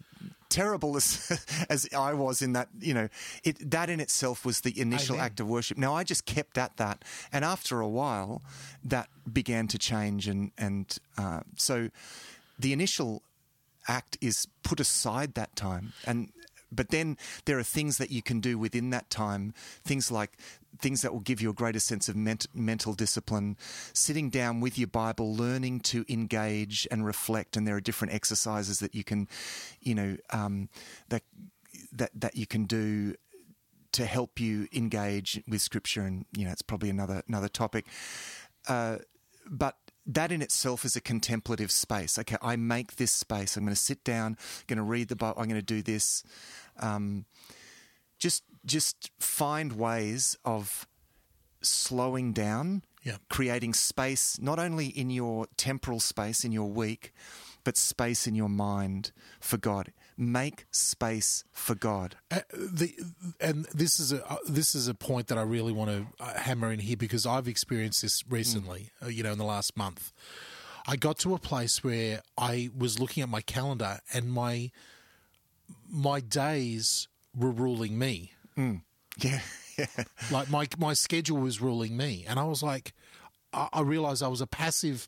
[0.49, 3.09] terrible as as I was in that, you know,
[3.45, 5.79] it that in itself was the initial act of worship.
[5.79, 8.43] Now I just kept at that, and after a while,
[8.85, 11.91] that began to change, and and uh, so
[12.59, 13.23] the initial
[13.89, 16.31] act is put aside that time and
[16.71, 17.17] but then
[17.47, 20.37] there are things that you can do within that time things like
[20.81, 23.57] things that will give you a greater sense of ment- mental discipline
[23.93, 28.79] sitting down with your bible learning to engage and reflect and there are different exercises
[28.79, 29.29] that you can
[29.81, 30.69] you know um,
[31.09, 31.23] that
[31.93, 33.15] that that you can do
[33.93, 37.87] to help you engage with scripture and you know it's probably another another topic
[38.69, 38.99] uh,
[39.51, 39.77] but
[40.09, 42.19] that in itself is a contemplative space.
[42.19, 43.57] Okay, I make this space.
[43.57, 45.41] I'm going to sit down, I'm going to read the Bible.
[45.41, 46.25] I'm going to do this.
[46.81, 47.27] Um,
[48.19, 50.87] just, just find ways of
[51.61, 53.17] slowing down, Yeah.
[53.29, 57.13] creating space not only in your temporal space in your week,
[57.65, 59.93] but space in your mind for God.
[60.17, 62.17] Make space for God.
[62.31, 62.95] Uh, the
[63.41, 66.39] and this is a uh, this is a point that I really want to uh,
[66.39, 68.91] hammer in here because I've experienced this recently.
[69.03, 70.13] Uh, you know, in the last month,
[70.89, 74.71] I got to a place where I was looking at my calendar and my
[75.89, 77.07] my days
[77.37, 78.33] were ruling me.
[79.19, 79.41] Yeah,
[79.79, 79.87] yeah.
[80.31, 82.93] Like my my schedule was ruling me, and I was like,
[83.53, 85.07] I, I realized I was a passive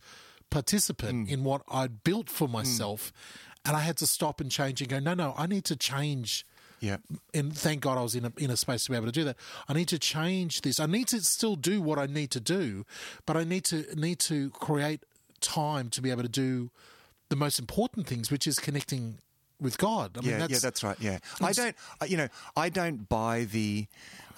[0.51, 1.33] participant Mm.
[1.33, 3.13] in what I'd built for myself,
[3.65, 6.45] and I had to stop and change and go, no, no, I need to change.
[6.81, 6.97] Yeah.
[7.35, 9.25] And thank God I was in a, in a space to be able to do
[9.25, 9.37] that.
[9.69, 10.81] I need to change this.
[10.81, 12.85] I need to still do what I need to do,
[13.27, 15.05] but I need to need to create
[15.41, 16.71] time to be able to do
[17.29, 19.19] the most important things, which is connecting
[19.61, 20.17] with God.
[20.17, 20.97] I mean, yeah, that's, yeah, that's right.
[21.01, 21.77] Yeah, I don't,
[22.09, 23.87] you know, I don't buy the,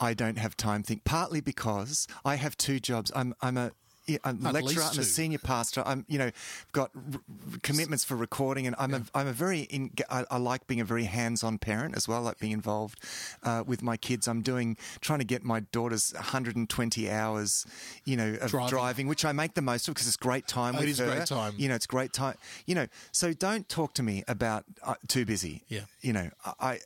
[0.00, 1.00] I don't have time thing.
[1.04, 3.12] Partly because I have two jobs.
[3.14, 3.72] I'm, I'm a.
[4.06, 4.82] yeah, I'm a lecturer.
[4.82, 5.82] I'm a senior pastor.
[5.86, 6.30] I'm, you know,
[6.72, 7.20] got r-
[7.62, 10.84] commitments for recording, and I'm a, I'm a very, in, I, I like being a
[10.84, 12.18] very hands-on parent as well.
[12.18, 12.98] I like being involved
[13.44, 14.26] uh, with my kids.
[14.26, 17.64] I'm doing, trying to get my daughter's 120 hours,
[18.04, 18.68] you know, of Driving.
[18.68, 21.06] driving, which I make the most of because it's great time it with is her.
[21.06, 21.54] great time.
[21.56, 22.36] You know, it's great time.
[22.66, 25.62] You know, so don't talk to me about uh, too busy.
[25.68, 25.82] Yeah.
[26.00, 26.30] You know,
[26.60, 26.80] I.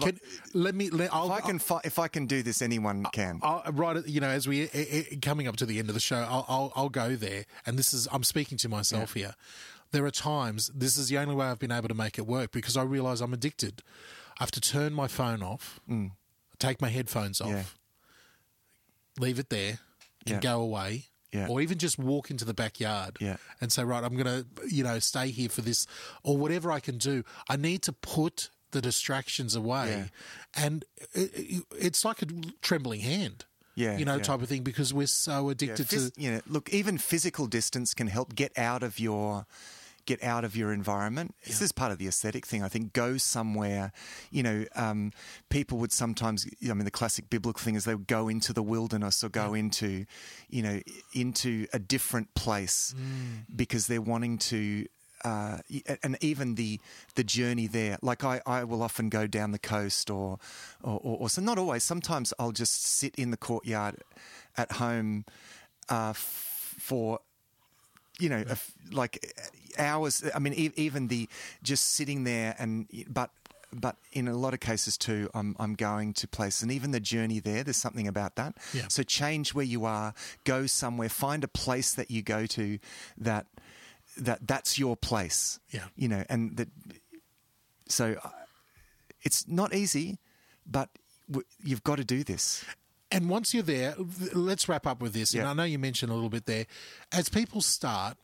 [0.00, 0.18] Can,
[0.54, 0.90] let me.
[0.90, 3.40] Let, I'll, If I can, fi- if I can do this, anyone can.
[3.42, 6.00] I'll, right, you know, as we eh, eh, coming up to the end of the
[6.00, 9.34] show, I'll, I'll, I'll go there, and this is I'm speaking to myself here.
[9.92, 12.50] There are times this is the only way I've been able to make it work
[12.50, 13.82] because I realise I'm addicted.
[14.38, 15.80] I have to turn my phone off,
[16.58, 17.54] take my headphones off, Mm.
[17.54, 17.62] Yeah.
[19.18, 19.78] leave it there,
[20.26, 20.40] and Yeah.
[20.40, 21.06] go away.
[21.32, 21.48] Yeah.
[21.48, 23.36] Or even just walk into the backyard Yeah.
[23.60, 25.86] and say, right, I'm going to, you know, stay here for this,
[26.22, 27.24] or whatever I can do.
[27.48, 30.64] I need to put the distractions away, Yeah.
[30.64, 32.26] and it, it- it's like a
[32.62, 34.22] trembling hand Yeah, you know, yeah.
[34.30, 36.20] type of thing because we're so Yeah, addicted phys- to.
[36.22, 39.46] you know, look, even physical distance can help get out of your
[40.12, 41.34] get out of your environment.
[41.44, 42.62] This is part of the aesthetic thing.
[42.62, 43.90] I think go somewhere.
[44.30, 45.10] You know, um,
[45.48, 46.46] people would sometimes.
[46.62, 49.52] I mean, the classic biblical thing is they would go into the wilderness or go
[49.54, 50.06] into,
[50.48, 50.78] you know,
[51.12, 53.46] into a different place Mm.
[53.56, 54.86] because they're wanting to.
[55.26, 55.58] Uh,
[56.04, 56.78] and even the
[57.16, 60.38] the journey there, like I, I will often go down the coast or,
[60.82, 61.82] or, or, or so not always.
[61.82, 63.94] Sometimes I'll just sit in the courtyard
[64.56, 65.24] at home
[65.88, 67.18] uh, f- for
[68.20, 68.44] you know,
[68.92, 69.34] like
[69.78, 70.22] hours.
[70.34, 71.28] I mean, e- even the
[71.62, 73.30] just sitting there and but
[73.72, 77.00] but in a lot of cases too, I'm I'm going to places, and even the
[77.00, 77.64] journey there.
[77.64, 78.54] There's something about that.
[78.72, 78.88] Yeah.
[78.88, 80.14] So change where you are,
[80.44, 82.78] go somewhere, find a place that you go to
[83.18, 83.46] that
[84.16, 85.58] that that's your place.
[85.70, 85.84] Yeah.
[85.96, 86.68] you know, and that.
[87.88, 88.30] So uh,
[89.22, 90.18] it's not easy,
[90.66, 90.88] but
[91.62, 92.64] you've got to do this.
[93.12, 93.94] And once you're there,
[94.32, 95.32] let's wrap up with this.
[95.34, 96.66] And I know you mentioned a little bit there.
[97.12, 98.16] As people start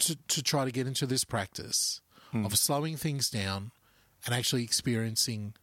[0.00, 2.44] to, to try to get into this practice Hmm.
[2.44, 3.70] of slowing things down
[4.26, 5.54] and actually experiencing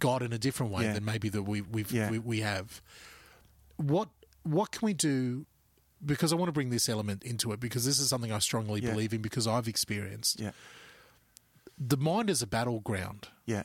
[0.00, 0.94] God in a different way Yeah.
[0.94, 2.10] than maybe that we we've, Yeah.
[2.10, 2.82] we, we have,
[3.76, 4.08] what
[4.42, 5.46] what can we do?
[6.04, 8.80] Because I want to bring this element into it because this is something I strongly
[8.80, 8.90] Yeah.
[8.92, 10.38] believe in because I've experienced.
[10.40, 10.52] Yeah,
[11.76, 13.28] The mind is a battleground.
[13.46, 13.64] yeah,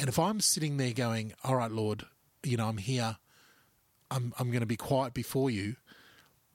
[0.00, 2.04] And if I'm sitting there going, "All right, Lord,
[2.42, 3.18] you know, I'm here.
[4.10, 5.76] I'm I'm going to be quiet before you."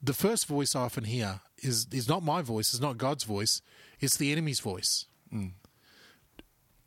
[0.01, 3.61] The first voice I often hear is is not my voice, is not God's voice.
[3.99, 5.05] It's the enemy's voice.
[5.31, 5.53] Mm.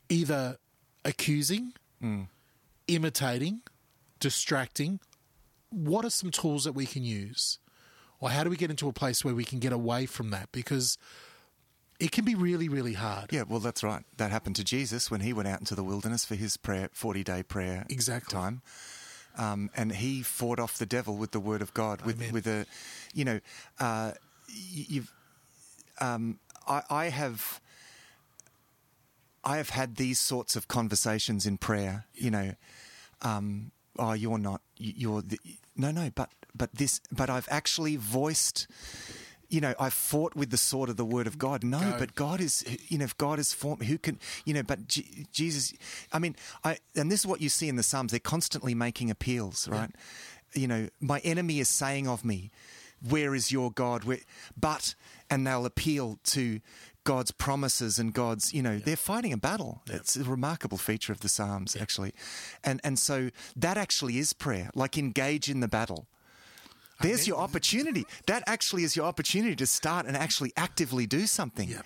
[0.09, 0.59] Either
[1.05, 1.73] accusing,
[2.03, 2.29] mm.
[2.89, 3.63] imitating,
[4.21, 5.01] distracting.
[5.71, 7.59] What are some tools that we can use?
[8.21, 10.51] Or how do we get into a place where we can get away from that?
[10.53, 10.97] Because
[12.01, 13.33] it can be really, really hard.
[13.33, 13.43] yeah.
[13.49, 14.05] Well, that's right.
[14.17, 17.23] That happened to Jesus when he went out into the wilderness for his prayer, forty
[17.25, 18.33] day prayer Exactly.
[18.35, 18.63] time,
[19.39, 22.03] um, and he fought off the devil with the word of God.
[22.03, 22.33] With Amen.
[22.33, 22.67] with a,
[23.15, 23.41] you know,
[23.79, 24.13] uh,
[24.49, 25.13] you've.
[26.01, 26.39] Um,
[26.69, 27.61] I, I have.
[29.45, 32.05] I have had these sorts of conversations in prayer.
[32.15, 32.53] You know,
[33.23, 34.61] um, oh, you're not.
[34.77, 35.39] you- You're the,
[35.77, 36.11] no, no.
[36.15, 37.01] But but this.
[37.11, 38.67] But I've actually voiced.
[39.49, 41.63] You know, I've fought with the sword of the word of God.
[41.63, 42.65] No, but God is.
[42.89, 44.19] You know, if God is formed, who can?
[44.45, 45.73] You know, but J- Jesus.
[46.13, 46.35] I mean,
[46.65, 48.11] I and this is what you see in the Psalms.
[48.11, 49.91] They're constantly making appeals, right?
[50.53, 52.51] You know, my enemy is saying of me,
[53.01, 54.19] "Where is your God?" Where,
[54.57, 54.97] but
[55.31, 56.61] and they'll appeal to
[57.05, 59.81] God's promises and God's, you know, they're fighting a battle.
[59.89, 62.13] It's a remarkable feature of the Psalms, actually.
[62.65, 66.09] And and so that actually is prayer, like engage in the battle.
[67.01, 68.05] There's your opportunity.
[68.27, 71.69] That actually is your opportunity to start and actually actively do something.
[71.69, 71.83] Yeah.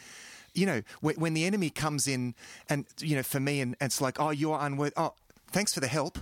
[0.54, 2.34] You know, when, when the enemy comes in,
[2.68, 4.94] and, you know, for me, and, and it's like, oh, you're unworthy.
[4.96, 5.14] Oh,
[5.52, 6.18] thanks for the help.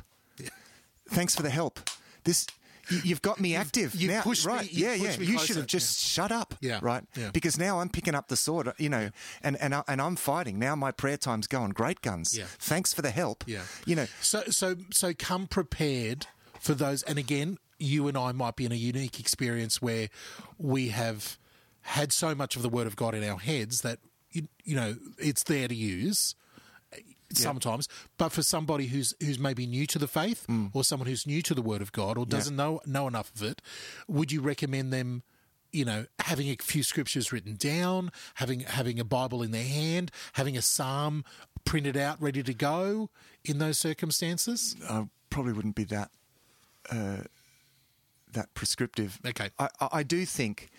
[1.10, 1.80] Thanks for the help.
[2.24, 2.46] This.
[2.90, 3.94] you- You've got me active.
[3.94, 4.70] you've now, pushed me- right?
[4.72, 5.16] you've yeah, yeah.
[5.16, 6.54] me You should have just shut up.
[6.60, 7.04] Yeah, Right.
[7.16, 7.30] yeah.
[7.32, 8.68] Because now I'm picking up the sword.
[8.68, 9.10] Uh, you know,
[9.42, 10.74] and and I, and I'm fighting now.
[10.74, 12.36] My prayer time's going great guns.
[12.36, 12.44] Yeah.
[12.58, 13.44] Thanks for the help.
[13.46, 13.62] Yeah.
[13.86, 14.06] You know.
[14.20, 16.26] So so so come prepared
[16.60, 20.08] for those and again, you and I might be in a unique experience where
[20.58, 21.38] we have
[21.82, 23.98] had so much of the word of God in our heads that
[24.30, 26.34] you, you know, it's there to use
[27.32, 31.42] sometimes, but for somebody who's who's maybe new to the faith or someone who's new
[31.42, 33.62] to the word of God or doesn't know know enough of it,
[34.06, 35.22] would you recommend them
[35.70, 40.10] you know, having a few scriptures written down, having having a Bible in their hand,
[40.32, 41.24] having a psalm
[41.64, 43.10] printed out, ready to go
[43.44, 44.76] in those circumstances?
[44.88, 46.10] I probably wouldn't be that
[46.90, 47.18] uh,
[48.32, 49.18] that prescriptive.
[49.26, 49.50] Okay.
[49.58, 50.70] I, I do think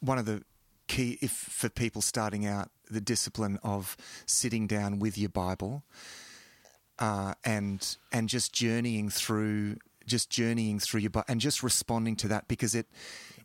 [0.00, 0.42] one of the
[0.88, 3.96] key, if for people starting out, the discipline of
[4.26, 5.82] sitting down with your Bible
[6.98, 12.28] uh, and and just journeying through, just journeying through your Bible and just responding to
[12.28, 12.86] that because it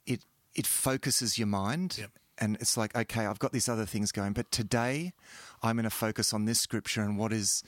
[0.06, 1.98] it it focuses your mind.
[2.00, 2.12] Yep.
[2.38, 5.14] And it's like, okay, I've got these other things going, but today
[5.62, 7.64] I'm going to focus on this scripture and what is,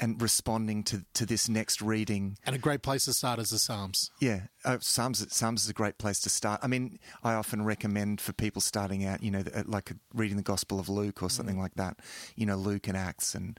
[0.00, 2.36] and responding to, to this next reading.
[2.44, 4.10] And a great place to start is the Psalms.
[4.20, 5.24] Yeah, uh, Psalms.
[5.32, 6.60] Psalms is a great place to start.
[6.62, 10.80] I mean, I often recommend for people starting out, you know, like reading the Gospel
[10.80, 11.98] of Luke or something like that.
[12.34, 13.58] You know, Luke and Acts, and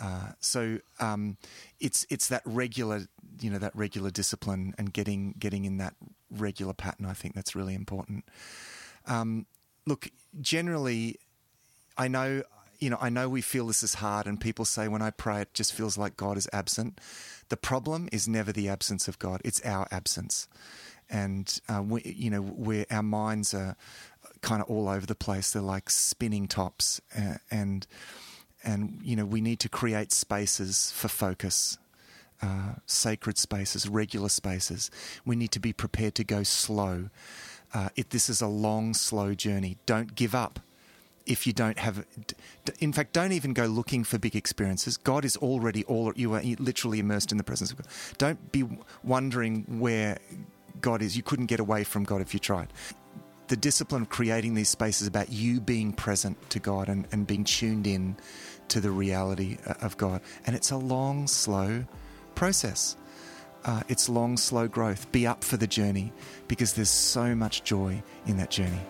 [0.00, 1.36] uh, so um,
[1.80, 3.02] it's it's that regular,
[3.40, 5.94] you know, that regular discipline and getting getting in that
[6.30, 7.06] regular pattern.
[7.06, 8.24] I think that's really important.
[9.06, 9.46] Um,
[9.86, 10.10] look,
[10.40, 11.16] generally,
[11.96, 12.42] I know,
[12.78, 15.42] you know, I know we feel this is hard, and people say when I pray,
[15.42, 17.00] it just feels like God is absent.
[17.48, 20.48] The problem is never the absence of God; it's our absence,
[21.10, 23.76] and uh, we, you know, where our minds are
[24.40, 25.50] kind of all over the place.
[25.52, 27.00] They're like spinning tops,
[27.50, 27.86] and
[28.62, 31.78] and you know, we need to create spaces for focus.
[32.40, 34.92] Uh, sacred spaces, regular spaces.
[35.26, 37.10] We need to be prepared to go slow.
[37.74, 39.76] Uh, this is a long, slow journey.
[39.86, 40.60] Don't give up
[41.28, 42.04] if you don't have.
[42.80, 44.96] In fact, don't even go looking for big experiences.
[44.96, 46.12] God is already all.
[46.16, 47.86] You are literally immersed in the presence of God.
[48.16, 48.64] Don't be
[49.04, 50.18] wondering where
[50.80, 51.16] God is.
[51.16, 52.72] You couldn't get away from God if you tried.
[53.48, 57.44] The discipline of creating these spaces about you being present to God and, and being
[57.44, 58.16] tuned in
[58.68, 60.20] to the reality uh, of God.
[60.46, 61.84] And it's a long, slow
[62.34, 62.96] process.
[63.64, 65.10] Uh, it's long, slow growth.
[65.12, 66.12] Be up for the journey
[66.46, 68.80] because there's so much joy in that journey.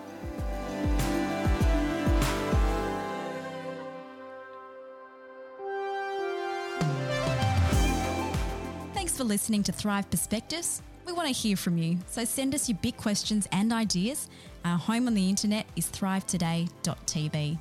[9.28, 10.80] Listening to Thrive Perspectives.
[11.06, 14.30] We want to hear from you, so send us your big questions and ideas.
[14.64, 17.58] Our home on the internet is thrivetoday.tv.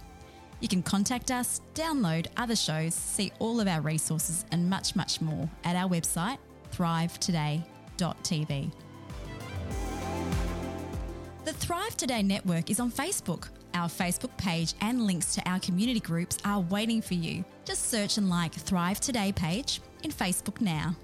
[0.62, 5.20] You can contact us, download other shows, see all of our resources, and much, much
[5.20, 6.38] more at our website,
[6.74, 8.72] thrivetoday.tv.
[11.44, 13.50] The Thrive Today network is on Facebook.
[13.74, 17.44] Our Facebook page and links to our community groups are waiting for you.
[17.66, 20.96] Just search and like Thrive Today page in Facebook now.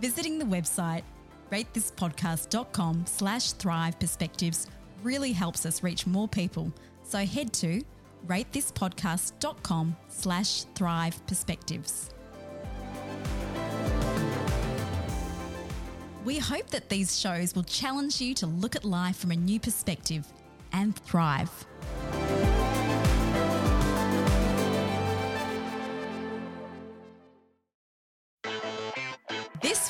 [0.00, 1.02] Visiting the website
[1.50, 4.66] ratethispodcast.com slash thrive perspectives
[5.02, 6.72] really helps us reach more people.
[7.02, 7.82] So head to
[8.26, 12.10] ratethispodcast.com slash thrive perspectives.
[16.24, 19.60] We hope that these shows will challenge you to look at life from a new
[19.60, 20.26] perspective
[20.72, 21.66] and thrive.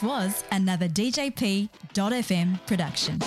[0.07, 3.19] Was another DJP.FM production.